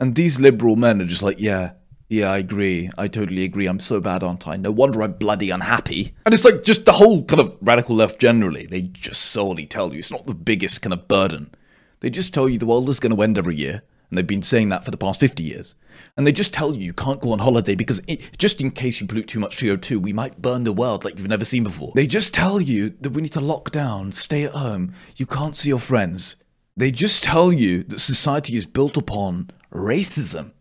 And 0.00 0.16
these 0.16 0.40
liberal 0.40 0.74
men 0.74 1.00
are 1.00 1.04
just 1.04 1.22
like, 1.22 1.38
yeah, 1.38 1.74
yeah, 2.08 2.32
I 2.32 2.38
agree. 2.38 2.90
I 2.98 3.06
totally 3.06 3.44
agree. 3.44 3.68
I'm 3.68 3.78
so 3.78 4.00
bad, 4.00 4.24
aren't 4.24 4.48
I? 4.48 4.56
No 4.56 4.72
wonder 4.72 5.04
I'm 5.04 5.12
bloody 5.12 5.50
unhappy. 5.50 6.16
And 6.26 6.34
it's 6.34 6.44
like 6.44 6.64
just 6.64 6.84
the 6.84 6.94
whole 6.94 7.22
kind 7.26 7.40
of 7.40 7.56
radical 7.60 7.94
left 7.94 8.18
generally. 8.18 8.66
They 8.66 8.82
just 8.82 9.26
solely 9.26 9.66
tell 9.66 9.92
you 9.92 10.00
it's 10.00 10.10
not 10.10 10.26
the 10.26 10.34
biggest 10.34 10.82
kind 10.82 10.92
of 10.92 11.06
burden. 11.06 11.54
They 12.00 12.10
just 12.10 12.34
tell 12.34 12.48
you 12.48 12.58
the 12.58 12.66
world 12.66 12.88
is 12.88 12.98
going 12.98 13.14
to 13.14 13.22
end 13.22 13.38
every 13.38 13.54
year. 13.54 13.82
And 14.08 14.16
they've 14.16 14.26
been 14.26 14.42
saying 14.42 14.70
that 14.70 14.84
for 14.84 14.90
the 14.90 14.96
past 14.96 15.20
50 15.20 15.42
years. 15.42 15.74
And 16.16 16.26
they 16.26 16.32
just 16.32 16.52
tell 16.52 16.74
you 16.74 16.82
you 16.84 16.92
can't 16.92 17.20
go 17.20 17.32
on 17.32 17.40
holiday 17.40 17.74
because 17.74 18.00
it, 18.06 18.38
just 18.38 18.60
in 18.60 18.70
case 18.70 19.00
you 19.00 19.06
pollute 19.06 19.28
too 19.28 19.40
much 19.40 19.58
CO2, 19.58 19.98
we 19.98 20.12
might 20.12 20.40
burn 20.40 20.64
the 20.64 20.72
world 20.72 21.04
like 21.04 21.18
you've 21.18 21.28
never 21.28 21.44
seen 21.44 21.64
before. 21.64 21.92
They 21.94 22.06
just 22.06 22.32
tell 22.32 22.60
you 22.60 22.90
that 23.00 23.10
we 23.10 23.22
need 23.22 23.32
to 23.32 23.40
lock 23.40 23.70
down, 23.70 24.12
stay 24.12 24.44
at 24.44 24.52
home, 24.52 24.94
you 25.16 25.26
can't 25.26 25.56
see 25.56 25.68
your 25.68 25.78
friends. 25.78 26.36
They 26.76 26.90
just 26.90 27.24
tell 27.24 27.52
you 27.52 27.82
that 27.84 27.98
society 27.98 28.56
is 28.56 28.66
built 28.66 28.96
upon 28.96 29.50
racism, 29.72 30.52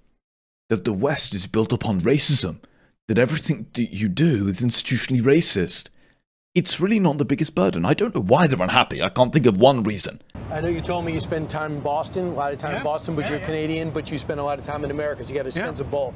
that 0.69 0.83
the 0.83 0.93
West 0.93 1.33
is 1.33 1.47
built 1.47 1.71
upon 1.71 2.01
racism, 2.01 2.59
that 3.07 3.19
everything 3.19 3.67
that 3.73 3.93
you 3.93 4.09
do 4.09 4.47
is 4.47 4.61
institutionally 4.61 5.21
racist. 5.21 5.89
It's 6.57 6.79
really 6.79 6.99
not 6.99 7.19
the 7.19 7.23
biggest 7.25 7.53
burden. 7.53 7.85
I 7.85 7.93
don't 7.93 8.15
know 8.15 8.21
why 8.21 8.47
they're 8.47 8.59
unhappy. 8.59 8.99
I 9.03 9.09
can't 9.09 9.31
think 9.31 9.45
of 9.45 9.57
one 9.57 9.83
reason. 9.83 10.19
I 10.49 10.59
know 10.59 10.69
you 10.69 10.81
told 10.81 11.05
me 11.05 11.13
you 11.13 11.19
spend 11.19 11.51
time 11.51 11.73
in 11.73 11.79
Boston, 11.81 12.29
a 12.29 12.33
lot 12.33 12.51
of 12.51 12.57
time 12.57 12.71
Yeah, 12.71 12.77
in 12.79 12.83
Boston, 12.83 13.15
but 13.15 13.25
yeah, 13.25 13.29
you're 13.33 13.39
yeah. 13.41 13.45
Canadian, 13.45 13.91
but 13.91 14.09
you 14.09 14.17
spend 14.17 14.39
a 14.39 14.43
lot 14.43 14.57
of 14.57 14.65
time 14.65 14.83
in 14.83 14.89
America, 14.89 15.23
so 15.23 15.29
you 15.29 15.35
got 15.35 15.45
a 15.45 15.49
Yeah. 15.55 15.65
sense 15.65 15.79
of 15.79 15.91
both. 15.91 16.15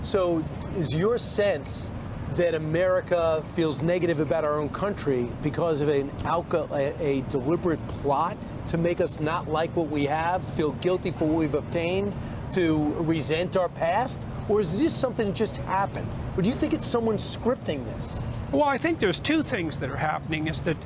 So, 0.00 0.42
is 0.78 0.94
your 0.94 1.18
sense 1.18 1.90
that 2.36 2.54
America 2.54 3.44
feels 3.54 3.82
negative 3.82 4.18
about 4.18 4.44
our 4.46 4.58
own 4.58 4.70
country 4.70 5.28
because 5.42 5.82
of 5.82 5.88
an 5.90 6.08
alco- 6.22 6.70
a, 6.70 6.98
a 6.98 7.20
deliberate 7.28 7.86
plot 7.88 8.38
to 8.68 8.78
make 8.78 9.02
us 9.02 9.20
not 9.20 9.46
like 9.46 9.76
what 9.76 9.90
we 9.90 10.06
have, 10.06 10.42
feel 10.54 10.72
guilty 10.72 11.10
for 11.10 11.26
what 11.26 11.36
we've 11.36 11.54
obtained, 11.54 12.14
to 12.54 12.94
resent 13.00 13.58
our 13.58 13.68
past? 13.68 14.18
Or 14.48 14.58
is 14.58 14.78
this 14.78 14.94
something 14.94 15.26
that 15.26 15.36
just 15.36 15.58
happened? 15.58 16.08
Or 16.36 16.42
do 16.42 16.48
you 16.48 16.54
think 16.54 16.72
it's 16.72 16.86
someone 16.86 17.16
scripting 17.16 17.84
this? 17.96 18.20
Well, 18.52 18.64
I 18.64 18.78
think 18.78 18.98
there's 18.98 19.20
two 19.20 19.42
things 19.42 19.80
that 19.80 19.90
are 19.90 19.96
happening. 19.96 20.48
Is 20.48 20.62
that 20.62 20.76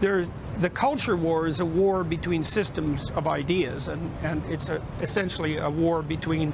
there, 0.00 0.26
the 0.60 0.70
culture 0.70 1.16
war 1.16 1.46
is 1.46 1.60
a 1.60 1.64
war 1.64 2.02
between 2.02 2.42
systems 2.42 3.10
of 3.10 3.26
ideas, 3.26 3.88
and, 3.88 4.10
and 4.22 4.42
it's 4.46 4.68
a, 4.68 4.82
essentially 5.00 5.58
a 5.58 5.70
war 5.70 6.02
between 6.02 6.52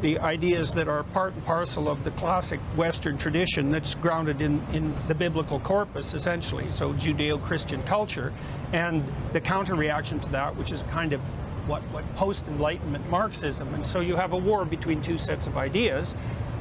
the 0.00 0.18
ideas 0.20 0.70
that 0.72 0.86
are 0.86 1.02
part 1.02 1.34
and 1.34 1.44
parcel 1.44 1.88
of 1.88 2.04
the 2.04 2.12
classic 2.12 2.60
Western 2.76 3.18
tradition 3.18 3.68
that's 3.68 3.96
grounded 3.96 4.40
in, 4.40 4.64
in 4.72 4.94
the 5.08 5.14
biblical 5.14 5.58
corpus, 5.58 6.14
essentially, 6.14 6.70
so 6.70 6.92
Judeo-Christian 6.92 7.82
culture, 7.82 8.32
and 8.72 9.04
the 9.32 9.40
counter-reaction 9.40 10.20
to 10.20 10.28
that, 10.28 10.54
which 10.54 10.70
is 10.70 10.82
kind 10.82 11.12
of 11.12 11.20
what, 11.66 11.82
what 11.90 12.04
post-Enlightenment 12.14 13.10
Marxism. 13.10 13.74
And 13.74 13.84
so 13.84 13.98
you 13.98 14.14
have 14.14 14.32
a 14.32 14.36
war 14.38 14.64
between 14.64 15.02
two 15.02 15.18
sets 15.18 15.48
of 15.48 15.56
ideas. 15.56 16.14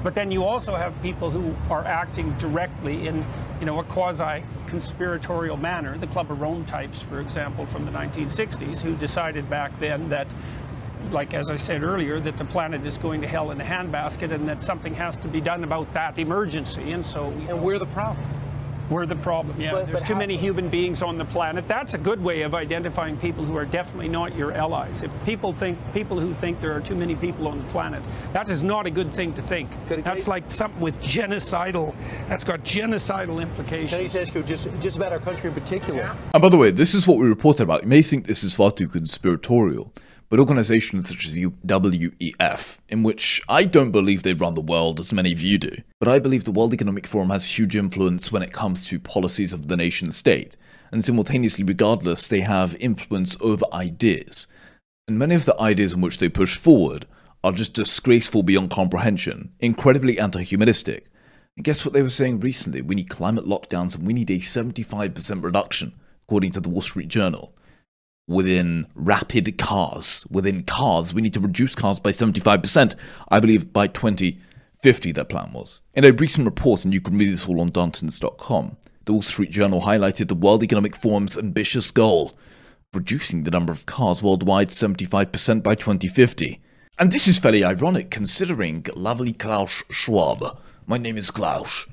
But 0.03 0.15
then 0.15 0.31
you 0.31 0.43
also 0.43 0.75
have 0.75 0.99
people 1.01 1.31
who 1.31 1.55
are 1.71 1.83
acting 1.83 2.31
directly 2.37 3.07
in, 3.07 3.25
you 3.59 3.65
know, 3.65 3.79
a 3.79 3.83
quasi-conspiratorial 3.83 5.57
manner. 5.57 5.97
The 5.97 6.07
Club 6.07 6.31
of 6.31 6.39
Rome 6.39 6.65
types, 6.65 7.01
for 7.01 7.19
example, 7.19 7.65
from 7.65 7.85
the 7.85 7.91
1960s, 7.91 8.81
who 8.81 8.95
decided 8.95 9.49
back 9.49 9.77
then 9.79 10.09
that, 10.09 10.27
like 11.11 11.33
as 11.33 11.49
I 11.49 11.55
said 11.55 11.83
earlier, 11.83 12.19
that 12.19 12.37
the 12.37 12.45
planet 12.45 12.85
is 12.85 12.97
going 12.97 13.21
to 13.21 13.27
hell 13.27 13.51
in 13.51 13.59
a 13.59 13.63
handbasket 13.63 14.31
and 14.31 14.47
that 14.47 14.61
something 14.61 14.93
has 14.95 15.17
to 15.17 15.27
be 15.27 15.41
done 15.41 15.63
about 15.63 15.91
that 15.93 16.19
emergency. 16.19 16.91
And 16.91 17.05
so 17.05 17.29
you 17.31 17.35
know, 17.35 17.55
And 17.55 17.63
we're 17.63 17.79
the 17.79 17.87
problem. 17.87 18.25
We're 18.89 19.05
the 19.05 19.15
problem. 19.15 19.59
Yeah, 19.59 19.71
But- 19.71 19.87
there's 19.87 19.99
but 19.99 20.07
too 20.07 20.13
how- 20.13 20.19
many 20.19 20.37
human 20.37 20.69
beings 20.69 21.01
on 21.01 21.17
the 21.17 21.25
planet. 21.25 21.67
That's 21.67 21.93
a 21.93 21.97
good 21.97 22.23
way 22.23 22.41
of 22.43 22.55
identifying 22.55 23.17
people 23.17 23.43
who 23.43 23.55
are 23.57 23.65
definitely 23.65 24.07
not 24.09 24.35
your 24.35 24.51
allies. 24.53 25.03
If 25.03 25.11
people 25.25 25.53
think 25.53 25.77
people 25.93 26.19
who 26.19 26.33
think 26.33 26.61
there 26.61 26.73
are 26.75 26.79
too 26.81 26.95
many 26.95 27.15
people 27.15 27.47
on 27.47 27.57
the 27.57 27.63
planet, 27.65 28.01
that 28.33 28.49
is 28.49 28.63
not 28.63 28.85
a 28.85 28.89
good 28.89 29.11
thing 29.13 29.33
to 29.33 29.41
think. 29.41 29.69
Could- 29.87 30.03
That's 30.03 30.23
could- 30.23 30.29
like 30.31 30.43
something 30.51 30.81
with 30.81 30.99
genocidal. 31.01 31.93
That's 32.29 32.43
got 32.43 32.63
genocidal 32.63 33.41
implications. 33.41 33.91
Can 33.91 33.99
I 33.99 34.03
implications. 34.03 34.11
just 34.13 34.15
ask 34.15 34.35
you, 34.35 34.43
just, 34.43 34.69
just 34.81 34.95
about 34.97 35.11
our 35.11 35.19
country 35.19 35.49
in 35.49 35.53
particular? 35.53 36.11
And 36.33 36.41
by 36.41 36.49
the 36.49 36.57
way, 36.57 36.71
this 36.71 36.93
is 36.93 37.05
what 37.07 37.17
we 37.17 37.27
reported 37.27 37.63
about. 37.63 37.83
You 37.83 37.89
may 37.89 38.01
think 38.01 38.25
this 38.27 38.43
is 38.43 38.55
far 38.55 38.71
too 38.71 38.87
conspiratorial, 38.87 39.91
but 40.29 40.39
organizations 40.39 41.09
such 41.09 41.25
as 41.25 41.37
WEF, 41.37 42.77
in 42.89 43.03
which 43.03 43.41
I 43.47 43.63
don't 43.63 43.91
believe 43.91 44.23
they 44.23 44.33
run 44.33 44.55
the 44.55 44.61
world 44.61 44.99
as 44.99 45.13
many 45.13 45.31
of 45.31 45.41
you 45.41 45.57
do, 45.57 45.77
but 45.99 46.09
I 46.09 46.19
believe 46.19 46.43
the 46.43 46.51
World 46.51 46.73
Economic 46.73 47.07
Forum 47.07 47.29
has 47.29 47.57
huge 47.57 47.75
influence 47.75 48.31
when 48.31 48.43
it 48.43 48.51
comes 48.51 48.85
to 48.87 48.99
policies 48.99 49.53
of 49.53 49.67
the 49.67 49.77
nation 49.77 50.11
state, 50.11 50.57
and 50.91 51.03
simultaneously, 51.03 51.63
regardless, 51.63 52.27
they 52.27 52.41
have 52.41 52.75
influence 52.79 53.37
over 53.41 53.65
ideas. 53.71 54.47
And 55.07 55.17
many 55.17 55.35
of 55.35 55.45
the 55.45 55.59
ideas 55.59 55.93
in 55.93 56.01
which 56.01 56.17
they 56.17 56.29
push 56.29 56.57
forward 56.57 57.05
are 57.43 57.53
just 57.53 57.73
disgraceful 57.73 58.43
beyond 58.43 58.71
comprehension, 58.71 59.53
incredibly 59.59 60.19
anti 60.19 60.43
humanistic. 60.43 61.09
And 61.55 61.63
guess 61.63 61.85
what 61.85 61.93
they 61.93 62.01
were 62.01 62.09
saying 62.09 62.41
recently? 62.41 62.81
We 62.81 62.95
need 62.95 63.09
climate 63.09 63.45
lockdowns 63.45 63.95
and 63.95 64.05
we 64.05 64.13
need 64.13 64.29
a 64.29 64.39
75% 64.39 65.43
reduction, 65.43 65.93
according 66.23 66.51
to 66.53 66.59
the 66.59 66.69
Wall 66.69 66.81
Street 66.81 67.07
Journal. 67.07 67.53
Within 68.27 68.87
rapid 68.93 69.57
cars, 69.57 70.25
within 70.29 70.63
cars, 70.63 71.13
we 71.13 71.21
need 71.21 71.33
to 71.33 71.39
reduce 71.39 71.75
cars 71.75 71.99
by 71.99 72.11
75%. 72.11 72.95
I 73.29 73.39
believe 73.39 73.71
by 73.71 73.87
2050, 73.87 75.11
their 75.13 75.23
plan 75.23 75.53
was. 75.53 75.81
In 75.93 76.03
a 76.03 76.11
recent 76.11 76.45
report, 76.45 76.83
and 76.83 76.93
you 76.93 76.99
can 76.99 77.17
read 77.17 77.31
this 77.31 77.47
all 77.47 77.61
on 77.61 77.69
Darntons.com, 77.69 78.75
the 79.05 79.13
Wall 79.13 79.21
Street 79.21 79.51
Journal 79.51 79.81
highlighted 79.81 80.27
the 80.27 80.35
World 80.35 80.61
Economic 80.61 80.95
Forum's 80.95 81.37
ambitious 81.37 81.89
goal 81.89 82.37
reducing 82.93 83.43
the 83.43 83.51
number 83.51 83.71
of 83.71 83.85
cars 83.85 84.21
worldwide 84.21 84.69
75% 84.69 85.63
by 85.63 85.75
2050. 85.75 86.61
And 86.97 87.11
this 87.11 87.27
is 87.27 87.39
fairly 87.39 87.63
ironic 87.63 88.09
considering 88.09 88.85
lovely 88.95 89.33
Klaus 89.33 89.83
Schwab. 89.91 90.59
My 90.85 90.97
name 90.97 91.17
is 91.17 91.29
Klaus. 91.29 91.85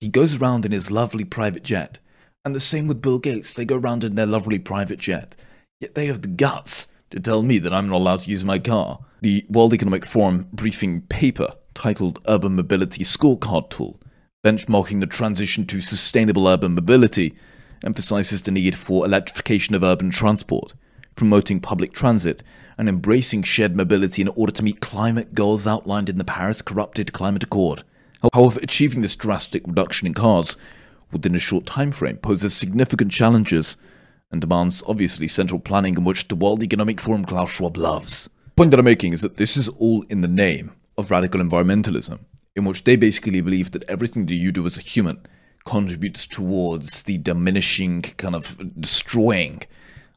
He 0.00 0.08
goes 0.08 0.36
around 0.36 0.64
in 0.64 0.72
his 0.72 0.90
lovely 0.90 1.24
private 1.24 1.62
jet. 1.62 1.98
And 2.44 2.54
the 2.54 2.60
same 2.60 2.86
with 2.86 3.02
Bill 3.02 3.18
Gates. 3.18 3.52
They 3.52 3.64
go 3.64 3.76
around 3.76 4.02
in 4.02 4.14
their 4.14 4.26
lovely 4.26 4.58
private 4.58 4.98
jet. 4.98 5.36
Yet 5.80 5.94
they 5.94 6.06
have 6.06 6.20
the 6.20 6.28
guts 6.28 6.88
to 7.08 7.18
tell 7.18 7.42
me 7.42 7.58
that 7.58 7.72
I'm 7.72 7.88
not 7.88 7.96
allowed 7.96 8.20
to 8.20 8.30
use 8.30 8.44
my 8.44 8.58
car. 8.58 8.98
The 9.22 9.46
World 9.48 9.72
Economic 9.72 10.04
Forum 10.04 10.46
briefing 10.52 11.00
paper, 11.02 11.54
titled 11.72 12.20
Urban 12.28 12.54
Mobility 12.54 13.02
Scorecard 13.02 13.70
Tool, 13.70 13.98
benchmarking 14.44 15.00
the 15.00 15.06
transition 15.06 15.64
to 15.68 15.80
sustainable 15.80 16.46
urban 16.46 16.74
mobility, 16.74 17.34
emphasizes 17.82 18.42
the 18.42 18.50
need 18.50 18.76
for 18.76 19.06
electrification 19.06 19.74
of 19.74 19.82
urban 19.82 20.10
transport, 20.10 20.74
promoting 21.16 21.60
public 21.60 21.94
transit, 21.94 22.42
and 22.76 22.86
embracing 22.86 23.42
shared 23.42 23.74
mobility 23.74 24.20
in 24.20 24.28
order 24.28 24.52
to 24.52 24.62
meet 24.62 24.82
climate 24.82 25.32
goals 25.34 25.66
outlined 25.66 26.10
in 26.10 26.18
the 26.18 26.24
Paris 26.24 26.60
Corrupted 26.60 27.14
Climate 27.14 27.44
Accord. 27.44 27.84
However, 28.34 28.60
achieving 28.62 29.00
this 29.00 29.16
drastic 29.16 29.66
reduction 29.66 30.06
in 30.06 30.12
cars 30.12 30.58
within 31.10 31.34
a 31.34 31.38
short 31.38 31.64
time 31.64 31.90
frame 31.90 32.18
poses 32.18 32.54
significant 32.54 33.12
challenges 33.12 33.78
and 34.30 34.40
demands 34.40 34.82
obviously 34.86 35.28
central 35.28 35.60
planning 35.60 35.96
in 35.96 36.04
which 36.04 36.28
the 36.28 36.36
World 36.36 36.62
Economic 36.62 37.00
Forum 37.00 37.24
Klaus 37.24 37.50
Schwab 37.50 37.76
loves. 37.76 38.28
The 38.44 38.50
point 38.56 38.70
that 38.70 38.80
I'm 38.80 38.84
making 38.84 39.12
is 39.12 39.22
that 39.22 39.36
this 39.36 39.56
is 39.56 39.68
all 39.68 40.02
in 40.08 40.20
the 40.20 40.28
name 40.28 40.72
of 40.96 41.10
radical 41.10 41.40
environmentalism, 41.40 42.20
in 42.54 42.64
which 42.64 42.84
they 42.84 42.96
basically 42.96 43.40
believe 43.40 43.72
that 43.72 43.88
everything 43.88 44.26
that 44.26 44.34
you 44.34 44.52
do 44.52 44.66
as 44.66 44.78
a 44.78 44.82
human 44.82 45.26
contributes 45.64 46.26
towards 46.26 47.02
the 47.02 47.18
diminishing, 47.18 48.02
kind 48.02 48.34
of 48.34 48.80
destroying 48.80 49.62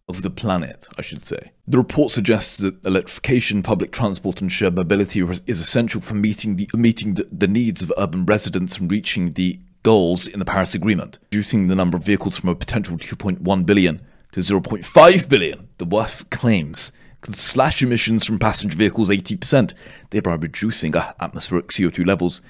of 0.10 0.22
the 0.22 0.29
planet, 0.29 0.88
I 0.98 1.01
should 1.01 1.25
say. 1.25 1.51
The 1.67 1.77
report 1.77 2.12
suggests 2.12 2.58
that 2.58 2.84
electrification, 2.86 3.63
public 3.63 3.91
transport, 3.91 4.41
and 4.41 4.51
shared 4.51 4.75
mobility 4.75 5.22
is 5.22 5.62
essential 5.62 6.01
for 6.01 6.13
meeting 6.13 6.58
the 6.58 6.67
meeting 6.74 7.13
the, 7.15 7.27
the 7.32 7.48
needs 7.48 7.82
of 7.82 7.93
urban 7.98 8.25
residents 8.25 8.77
and 8.77 8.91
reaching 8.91 9.32
the 9.32 9.60
goals 9.84 10.28
in 10.28 10.40
the 10.40 10.46
Paris 10.46 10.74
Agreement, 10.74 11.20
reducing 11.32 11.68
the 11.68 11.75
number 11.75 11.98
of 11.98 12.04
vehicles 12.04 12.38
from 12.38 12.50
a 12.50 12.56
potential 12.56 12.98
2.1 12.98 13.66
billion 13.66 14.02
to 14.32 14.40
0.5 14.40 15.30
billion. 15.30 15.70
The 15.78 15.86
WEF 15.86 16.30
claims 16.30 16.92
could 17.22 17.36
slash 17.36 17.82
emissions 17.82 18.25
from 18.25 18.40
passenger 18.40 18.78
vehicles 18.78 19.10
80%, 19.10 19.74
thereby 20.10 20.36
reducing 20.36 20.96
atmospheric 20.96 21.68
CO2 21.70 22.06
levels 22.06 22.42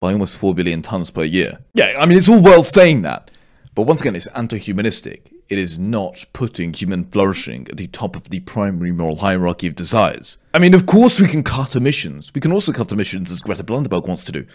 by 0.00 0.12
almost 0.12 0.38
4 0.38 0.54
billion 0.54 0.82
tons 0.82 1.10
per 1.10 1.24
year. 1.24 1.60
Yeah, 1.74 1.96
I 1.98 2.06
mean, 2.06 2.18
it's 2.18 2.28
all 2.28 2.40
well 2.40 2.62
saying 2.62 3.02
that, 3.02 3.30
but 3.74 3.82
once 3.82 4.00
again, 4.00 4.16
it's 4.16 4.26
anti 4.28 4.58
humanistic. 4.58 5.32
It 5.48 5.58
is 5.58 5.78
not 5.78 6.26
putting 6.32 6.72
human 6.72 7.04
flourishing 7.04 7.66
at 7.68 7.76
the 7.76 7.88
top 7.88 8.14
of 8.14 8.30
the 8.30 8.40
primary 8.40 8.92
moral 8.92 9.16
hierarchy 9.16 9.66
of 9.66 9.74
desires. 9.74 10.38
I 10.54 10.60
mean, 10.60 10.74
of 10.74 10.86
course, 10.86 11.18
we 11.18 11.26
can 11.26 11.42
cut 11.42 11.74
emissions. 11.74 12.30
We 12.32 12.40
can 12.40 12.52
also 12.52 12.72
cut 12.72 12.92
emissions, 12.92 13.32
as 13.32 13.40
Greta 13.40 13.64
Blunderberg 13.64 14.06
wants 14.06 14.22
to 14.24 14.32
do, 14.32 14.46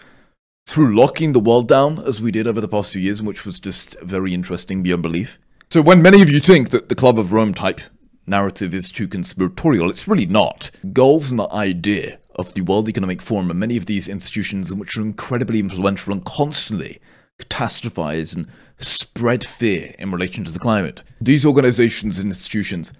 through 0.66 0.96
locking 0.96 1.32
the 1.32 1.40
world 1.40 1.68
down, 1.68 1.98
as 2.00 2.20
we 2.20 2.30
did 2.30 2.46
over 2.46 2.60
the 2.60 2.68
past 2.68 2.92
few 2.92 3.00
years, 3.00 3.22
which 3.22 3.46
was 3.46 3.60
just 3.60 3.98
very 4.00 4.34
interesting 4.34 4.82
beyond 4.82 5.02
belief. 5.02 5.38
So, 5.70 5.80
when 5.80 6.02
many 6.02 6.22
of 6.22 6.30
you 6.30 6.40
think 6.40 6.70
that 6.70 6.88
the 6.88 6.94
Club 6.94 7.18
of 7.18 7.32
Rome 7.32 7.54
type 7.54 7.80
narrative 8.26 8.74
is 8.74 8.90
too 8.90 9.08
conspiratorial, 9.08 9.90
it's 9.90 10.08
really 10.08 10.26
not. 10.26 10.70
Goals 10.92 11.30
and 11.30 11.38
the 11.38 11.52
idea 11.52 12.18
of 12.34 12.52
the 12.54 12.60
World 12.60 12.88
Economic 12.88 13.22
Forum 13.22 13.50
and 13.50 13.58
many 13.58 13.76
of 13.76 13.86
these 13.86 14.08
institutions, 14.08 14.74
which 14.74 14.96
are 14.96 15.02
incredibly 15.02 15.60
influential 15.60 16.12
and 16.12 16.24
constantly 16.24 17.00
catastrophize 17.38 18.34
and 18.34 18.46
spread 18.78 19.44
fear 19.44 19.94
in 19.98 20.10
relation 20.10 20.44
to 20.44 20.50
the 20.50 20.58
climate. 20.58 21.02
These 21.20 21.46
organizations 21.46 22.18
and 22.18 22.28
institutions 22.28 22.92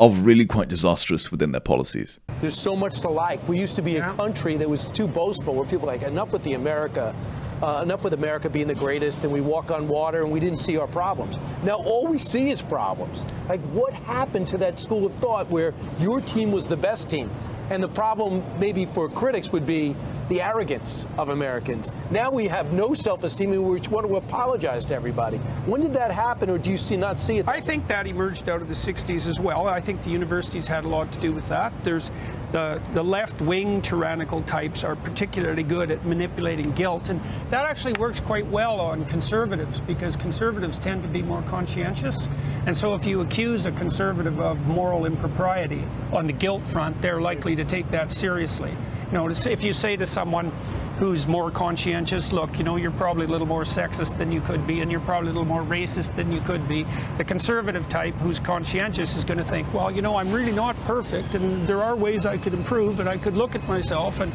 are 0.00 0.08
really 0.08 0.46
quite 0.46 0.68
disastrous 0.68 1.30
within 1.30 1.52
their 1.52 1.60
policies. 1.60 2.18
There's 2.40 2.58
so 2.58 2.74
much 2.74 3.02
to 3.02 3.10
like. 3.10 3.46
We 3.46 3.60
used 3.60 3.76
to 3.76 3.82
be 3.82 3.98
a 3.98 4.12
country 4.14 4.56
that 4.56 4.68
was 4.68 4.86
too 4.86 5.06
boastful, 5.06 5.54
where 5.54 5.66
people 5.66 5.80
were 5.80 5.92
like, 5.92 6.02
enough 6.02 6.32
with 6.32 6.42
the 6.42 6.54
America. 6.54 7.14
Uh, 7.62 7.82
enough 7.82 8.02
with 8.02 8.14
America 8.14 8.48
being 8.48 8.66
the 8.66 8.74
greatest, 8.74 9.22
and 9.24 9.30
we 9.30 9.42
walk 9.42 9.70
on 9.70 9.86
water, 9.86 10.22
and 10.22 10.32
we 10.32 10.40
didn't 10.40 10.56
see 10.56 10.78
our 10.78 10.86
problems. 10.86 11.36
Now 11.62 11.74
all 11.74 12.06
we 12.06 12.18
see 12.18 12.48
is 12.48 12.62
problems. 12.62 13.26
Like, 13.50 13.60
what 13.72 13.92
happened 13.92 14.48
to 14.48 14.56
that 14.56 14.80
school 14.80 15.04
of 15.04 15.14
thought 15.16 15.50
where 15.50 15.74
your 15.98 16.22
team 16.22 16.52
was 16.52 16.66
the 16.66 16.78
best 16.78 17.10
team? 17.10 17.30
And 17.70 17.80
the 17.80 17.88
problem, 17.88 18.42
maybe 18.58 18.84
for 18.84 19.08
critics, 19.08 19.52
would 19.52 19.64
be 19.64 19.94
the 20.30 20.40
arrogance 20.40 21.06
of 21.18 21.28
Americans. 21.28 21.90
Now 22.10 22.30
we 22.30 22.46
have 22.46 22.72
no 22.72 22.94
self-esteem 22.94 23.52
and 23.52 23.64
we 23.64 23.80
want 23.88 24.06
to 24.06 24.16
apologize 24.16 24.84
to 24.86 24.94
everybody. 24.94 25.38
When 25.66 25.80
did 25.80 25.92
that 25.94 26.12
happen, 26.12 26.48
or 26.48 26.56
do 26.56 26.70
you 26.70 26.78
see 26.78 26.96
not 26.96 27.20
see 27.20 27.38
it? 27.38 27.48
I 27.48 27.60
think 27.60 27.88
that 27.88 28.06
emerged 28.06 28.48
out 28.48 28.62
of 28.62 28.68
the 28.68 28.74
60s 28.74 29.26
as 29.26 29.40
well. 29.40 29.66
I 29.66 29.80
think 29.80 30.02
the 30.02 30.10
universities 30.10 30.68
had 30.68 30.84
a 30.84 30.88
lot 30.88 31.10
to 31.12 31.18
do 31.18 31.32
with 31.32 31.48
that. 31.48 31.72
There's 31.82 32.12
the, 32.52 32.80
the 32.94 33.02
left-wing 33.02 33.82
tyrannical 33.82 34.42
types 34.42 34.84
are 34.84 34.96
particularly 34.96 35.64
good 35.64 35.90
at 35.90 36.04
manipulating 36.04 36.72
guilt, 36.72 37.08
and 37.08 37.20
that 37.50 37.64
actually 37.64 37.94
works 37.94 38.20
quite 38.20 38.46
well 38.46 38.80
on 38.80 39.04
conservatives 39.06 39.80
because 39.80 40.14
conservatives 40.14 40.78
tend 40.78 41.02
to 41.02 41.08
be 41.08 41.22
more 41.22 41.42
conscientious. 41.42 42.28
And 42.66 42.76
so 42.76 42.94
if 42.94 43.04
you 43.04 43.20
accuse 43.20 43.66
a 43.66 43.72
conservative 43.72 44.40
of 44.40 44.60
moral 44.66 45.06
impropriety 45.06 45.84
on 46.12 46.28
the 46.28 46.32
guilt 46.32 46.64
front, 46.64 47.00
they're 47.02 47.20
likely 47.20 47.56
to 47.62 47.70
take 47.70 47.90
that 47.90 48.12
seriously. 48.12 48.70
You 48.70 49.12
know, 49.12 49.28
if 49.28 49.64
you 49.64 49.72
say 49.72 49.96
to 49.96 50.06
someone 50.06 50.52
who's 50.98 51.26
more 51.26 51.50
conscientious, 51.50 52.30
look, 52.32 52.58
you 52.58 52.64
know, 52.64 52.76
you're 52.76 52.90
probably 52.90 53.24
a 53.24 53.28
little 53.28 53.46
more 53.46 53.62
sexist 53.62 54.18
than 54.18 54.30
you 54.30 54.40
could 54.42 54.66
be, 54.66 54.80
and 54.80 54.90
you're 54.90 55.00
probably 55.00 55.30
a 55.30 55.32
little 55.32 55.48
more 55.48 55.62
racist 55.62 56.14
than 56.14 56.30
you 56.30 56.40
could 56.42 56.68
be. 56.68 56.86
The 57.16 57.24
conservative 57.24 57.88
type 57.88 58.14
who's 58.16 58.38
conscientious 58.38 59.16
is 59.16 59.24
going 59.24 59.38
to 59.38 59.44
think, 59.44 59.72
well, 59.72 59.90
you 59.90 60.02
know, 60.02 60.16
I'm 60.16 60.30
really 60.30 60.52
not 60.52 60.76
perfect, 60.84 61.34
and 61.34 61.66
there 61.66 61.82
are 61.82 61.96
ways 61.96 62.26
I 62.26 62.36
could 62.36 62.52
improve, 62.54 63.00
and 63.00 63.08
I 63.08 63.16
could 63.16 63.36
look 63.36 63.54
at 63.54 63.66
myself, 63.66 64.20
and 64.20 64.32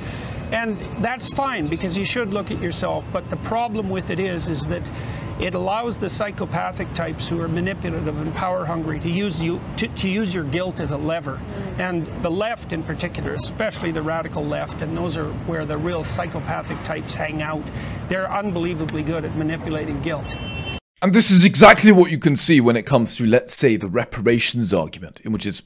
and 0.51 0.77
that's 1.03 1.33
fine 1.33 1.67
because 1.67 1.97
you 1.97 2.05
should 2.05 2.31
look 2.31 2.51
at 2.51 2.61
yourself. 2.61 3.03
But 3.11 3.29
the 3.29 3.37
problem 3.37 3.89
with 3.89 4.09
it 4.09 4.19
is, 4.19 4.47
is 4.47 4.61
that 4.67 4.83
it 5.39 5.53
allows 5.53 5.97
the 5.97 6.07
psychopathic 6.07 6.93
types 6.93 7.27
who 7.27 7.41
are 7.41 7.47
manipulative 7.47 8.21
and 8.21 8.33
power 8.35 8.63
hungry 8.63 8.99
to 9.01 9.09
use 9.09 9.41
you 9.41 9.59
to, 9.77 9.87
to, 9.89 10.07
use 10.07 10.33
your 10.33 10.45
guilt 10.45 10.79
as 10.79 10.91
a 10.91 10.97
lever. 10.97 11.39
And 11.77 12.07
the 12.21 12.31
left 12.31 12.71
in 12.71 12.83
particular, 12.83 13.33
especially 13.33 13.91
the 13.91 14.01
radical 14.01 14.45
left, 14.45 14.81
and 14.81 14.95
those 14.95 15.17
are 15.17 15.25
where 15.45 15.65
the 15.65 15.77
real 15.77 16.03
psychopathic 16.03 16.81
types 16.83 17.13
hang 17.13 17.41
out, 17.41 17.63
they're 18.07 18.31
unbelievably 18.31 19.03
good 19.03 19.25
at 19.25 19.35
manipulating 19.35 20.01
guilt. 20.01 20.25
And 21.01 21.13
this 21.13 21.29
is 21.29 21.43
exactly 21.43 21.91
what 21.91 22.11
you 22.11 22.17
can 22.17 22.37
see 22.37 22.61
when 22.61 22.77
it 22.77 22.85
comes 22.85 23.17
to, 23.17 23.25
let's 23.25 23.53
say, 23.53 23.75
the 23.75 23.89
reparations 23.89 24.73
argument, 24.73 25.19
in 25.21 25.33
which 25.33 25.45
it's 25.45 25.61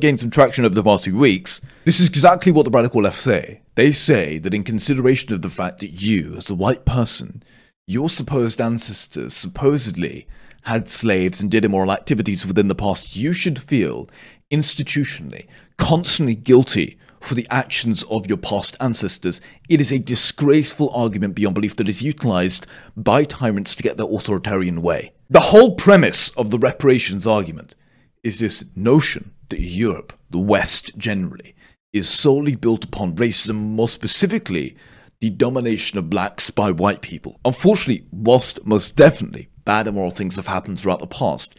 gained 0.00 0.20
some 0.20 0.30
traction 0.30 0.64
over 0.64 0.74
the 0.74 0.82
past 0.82 1.04
few 1.04 1.16
weeks. 1.16 1.60
This 1.84 1.98
is 1.98 2.08
exactly 2.08 2.52
what 2.52 2.64
the 2.64 2.70
radical 2.70 3.02
left 3.02 3.18
say. 3.18 3.62
They 3.74 3.92
say 3.92 4.38
that 4.38 4.52
in 4.52 4.64
consideration 4.64 5.32
of 5.32 5.40
the 5.40 5.50
fact 5.50 5.78
that 5.78 6.02
you, 6.02 6.34
as 6.36 6.50
a 6.50 6.54
white 6.54 6.84
person, 6.84 7.42
your 7.88 8.10
supposed 8.10 8.60
ancestors 8.60 9.32
supposedly 9.32 10.28
had 10.64 10.90
slaves 10.90 11.40
and 11.40 11.50
did 11.50 11.64
immoral 11.64 11.90
activities 11.90 12.44
within 12.44 12.68
the 12.68 12.74
past, 12.74 13.16
you 13.16 13.32
should 13.32 13.58
feel 13.58 14.10
institutionally 14.52 15.46
constantly 15.78 16.34
guilty 16.34 16.98
for 17.20 17.34
the 17.34 17.46
actions 17.50 18.02
of 18.10 18.26
your 18.26 18.36
past 18.36 18.76
ancestors. 18.78 19.40
It 19.70 19.80
is 19.80 19.90
a 19.90 19.98
disgraceful 19.98 20.90
argument 20.90 21.34
beyond 21.34 21.54
belief 21.54 21.76
that 21.76 21.88
is 21.88 22.02
utilized 22.02 22.66
by 22.94 23.24
tyrants 23.24 23.74
to 23.74 23.82
get 23.82 23.96
their 23.96 24.06
authoritarian 24.06 24.82
way. 24.82 25.12
The 25.30 25.40
whole 25.40 25.74
premise 25.74 26.28
of 26.36 26.50
the 26.50 26.58
reparations 26.58 27.26
argument 27.26 27.74
is 28.22 28.38
this 28.38 28.64
notion 28.76 29.32
that 29.48 29.60
Europe, 29.60 30.12
the 30.28 30.38
West 30.38 30.98
generally, 30.98 31.54
is 31.94 32.06
solely 32.06 32.54
built 32.54 32.84
upon 32.84 33.16
racism, 33.16 33.54
more 33.54 33.88
specifically, 33.88 34.76
the 35.20 35.30
domination 35.30 35.98
of 35.98 36.10
blacks 36.10 36.50
by 36.50 36.70
white 36.70 37.02
people. 37.02 37.40
Unfortunately, 37.44 38.06
whilst 38.12 38.64
most 38.64 38.94
definitely 38.94 39.48
bad 39.64 39.86
and 39.86 39.96
immoral 39.96 40.10
things 40.10 40.36
have 40.36 40.46
happened 40.46 40.80
throughout 40.80 41.00
the 41.00 41.06
past, 41.06 41.54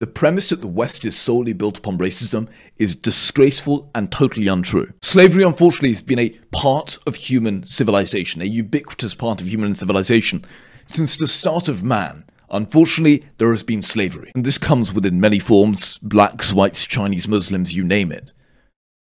the 0.00 0.06
premise 0.08 0.48
that 0.48 0.60
the 0.60 0.66
West 0.66 1.04
is 1.04 1.16
solely 1.16 1.52
built 1.52 1.78
upon 1.78 1.98
racism 1.98 2.48
is 2.76 2.96
disgraceful 2.96 3.90
and 3.94 4.10
totally 4.10 4.48
untrue. 4.48 4.92
Slavery, 5.00 5.44
unfortunately, 5.44 5.90
has 5.90 6.02
been 6.02 6.18
a 6.18 6.30
part 6.50 6.98
of 7.06 7.14
human 7.14 7.62
civilization, 7.62 8.42
a 8.42 8.46
ubiquitous 8.46 9.14
part 9.14 9.40
of 9.40 9.48
human 9.48 9.74
civilization. 9.76 10.44
Since 10.86 11.16
the 11.16 11.28
start 11.28 11.68
of 11.68 11.84
man, 11.84 12.24
unfortunately, 12.50 13.24
there 13.38 13.52
has 13.52 13.62
been 13.62 13.80
slavery. 13.80 14.32
And 14.34 14.44
this 14.44 14.58
comes 14.58 14.92
within 14.92 15.20
many 15.20 15.38
forms 15.38 15.98
blacks, 15.98 16.52
whites, 16.52 16.84
Chinese, 16.84 17.28
Muslims, 17.28 17.74
you 17.74 17.84
name 17.84 18.10
it. 18.10 18.32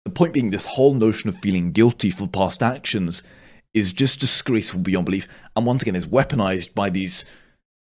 The 0.04 0.12
point 0.12 0.34
being, 0.34 0.52
this 0.52 0.66
whole 0.66 0.94
notion 0.94 1.30
of 1.30 1.38
feeling 1.38 1.72
guilty 1.72 2.10
for 2.10 2.28
past 2.28 2.62
actions 2.62 3.24
is 3.74 3.94
just 3.94 4.20
disgraceful 4.20 4.80
beyond 4.80 5.06
belief, 5.06 5.28
and 5.56 5.66
once 5.66 5.82
again 5.82 5.96
is 5.96 6.08
weaponized 6.08 6.74
by 6.74 6.90
these 6.90 7.26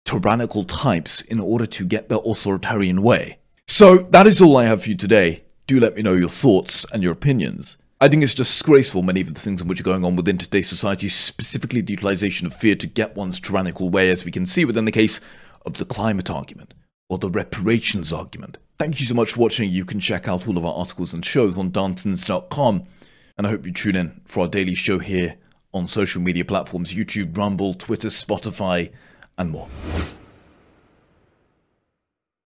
tyrannical 0.05 0.65
types 0.65 1.21
in 1.23 1.41
order 1.41 1.67
to 1.67 1.85
get 1.85 2.09
their 2.09 2.19
authoritarian 2.25 3.03
way. 3.03 3.39
So 3.67 3.97
that 3.97 4.27
is 4.27 4.41
all 4.41 4.57
I 4.57 4.65
have 4.65 4.83
for 4.83 4.91
you 4.91 4.97
today. 4.97 5.45
Do 5.67 5.81
let 5.81 5.95
me 5.95 6.03
know 6.03 6.15
your 6.15 6.29
thoughts 6.29 6.85
and 6.93 7.03
your 7.03 7.13
opinions. 7.13 7.77
I 8.01 8.09
think 8.09 8.25
it's 8.25 8.35
disgraceful 8.35 9.03
many 9.03 9.21
of 9.21 9.33
the 9.33 9.41
things 9.41 9.61
in 9.61 9.69
which 9.69 9.81
are 9.81 9.85
going 9.85 10.05
on 10.05 10.17
within 10.17 10.37
today's 10.37 10.69
society, 10.69 11.09
specifically 11.09 11.81
the 11.81 11.93
utilization 11.93 12.47
of 12.47 12.55
fear 12.55 12.75
to 12.75 12.87
get 12.87 13.15
one's 13.15 13.39
tyrannical 13.39 13.91
way, 13.91 14.11
as 14.11 14.25
we 14.25 14.33
can 14.33 14.45
see 14.45 14.65
within 14.65 14.87
the 14.87 14.91
case 14.91 15.21
of 15.65 15.79
the 15.79 15.85
climate 15.85 16.29
argument 16.29 16.75
or 17.09 17.19
the 17.19 17.31
reparations 17.31 18.13
argument. 18.13 18.59
Thank 18.79 18.99
you 18.99 19.07
so 19.07 19.15
much 19.15 19.33
for 19.33 19.41
watching. 19.41 19.71
You 19.71 19.85
can 19.85 20.01
check 20.01 20.27
out 20.27 20.49
all 20.49 20.59
of 20.59 20.65
our 20.65 20.75
articles 20.75 21.15
and 21.15 21.25
shows 21.25 21.57
on 21.57 21.71
Darntons.com. 21.71 22.85
And 23.39 23.47
I 23.47 23.51
hope 23.51 23.65
you 23.65 23.73
tune 23.73 23.95
in 23.95 24.21
for 24.25 24.41
our 24.41 24.49
daily 24.49 24.75
show 24.75 24.99
here 24.99 25.37
on 25.73 25.87
social 25.87 26.21
media 26.21 26.45
platforms 26.45 26.95
YouTube, 26.95 27.37
Rumble, 27.37 27.75
Twitter, 27.75 28.09
Spotify, 28.09 28.91
and 29.39 29.51
more. 29.51 29.69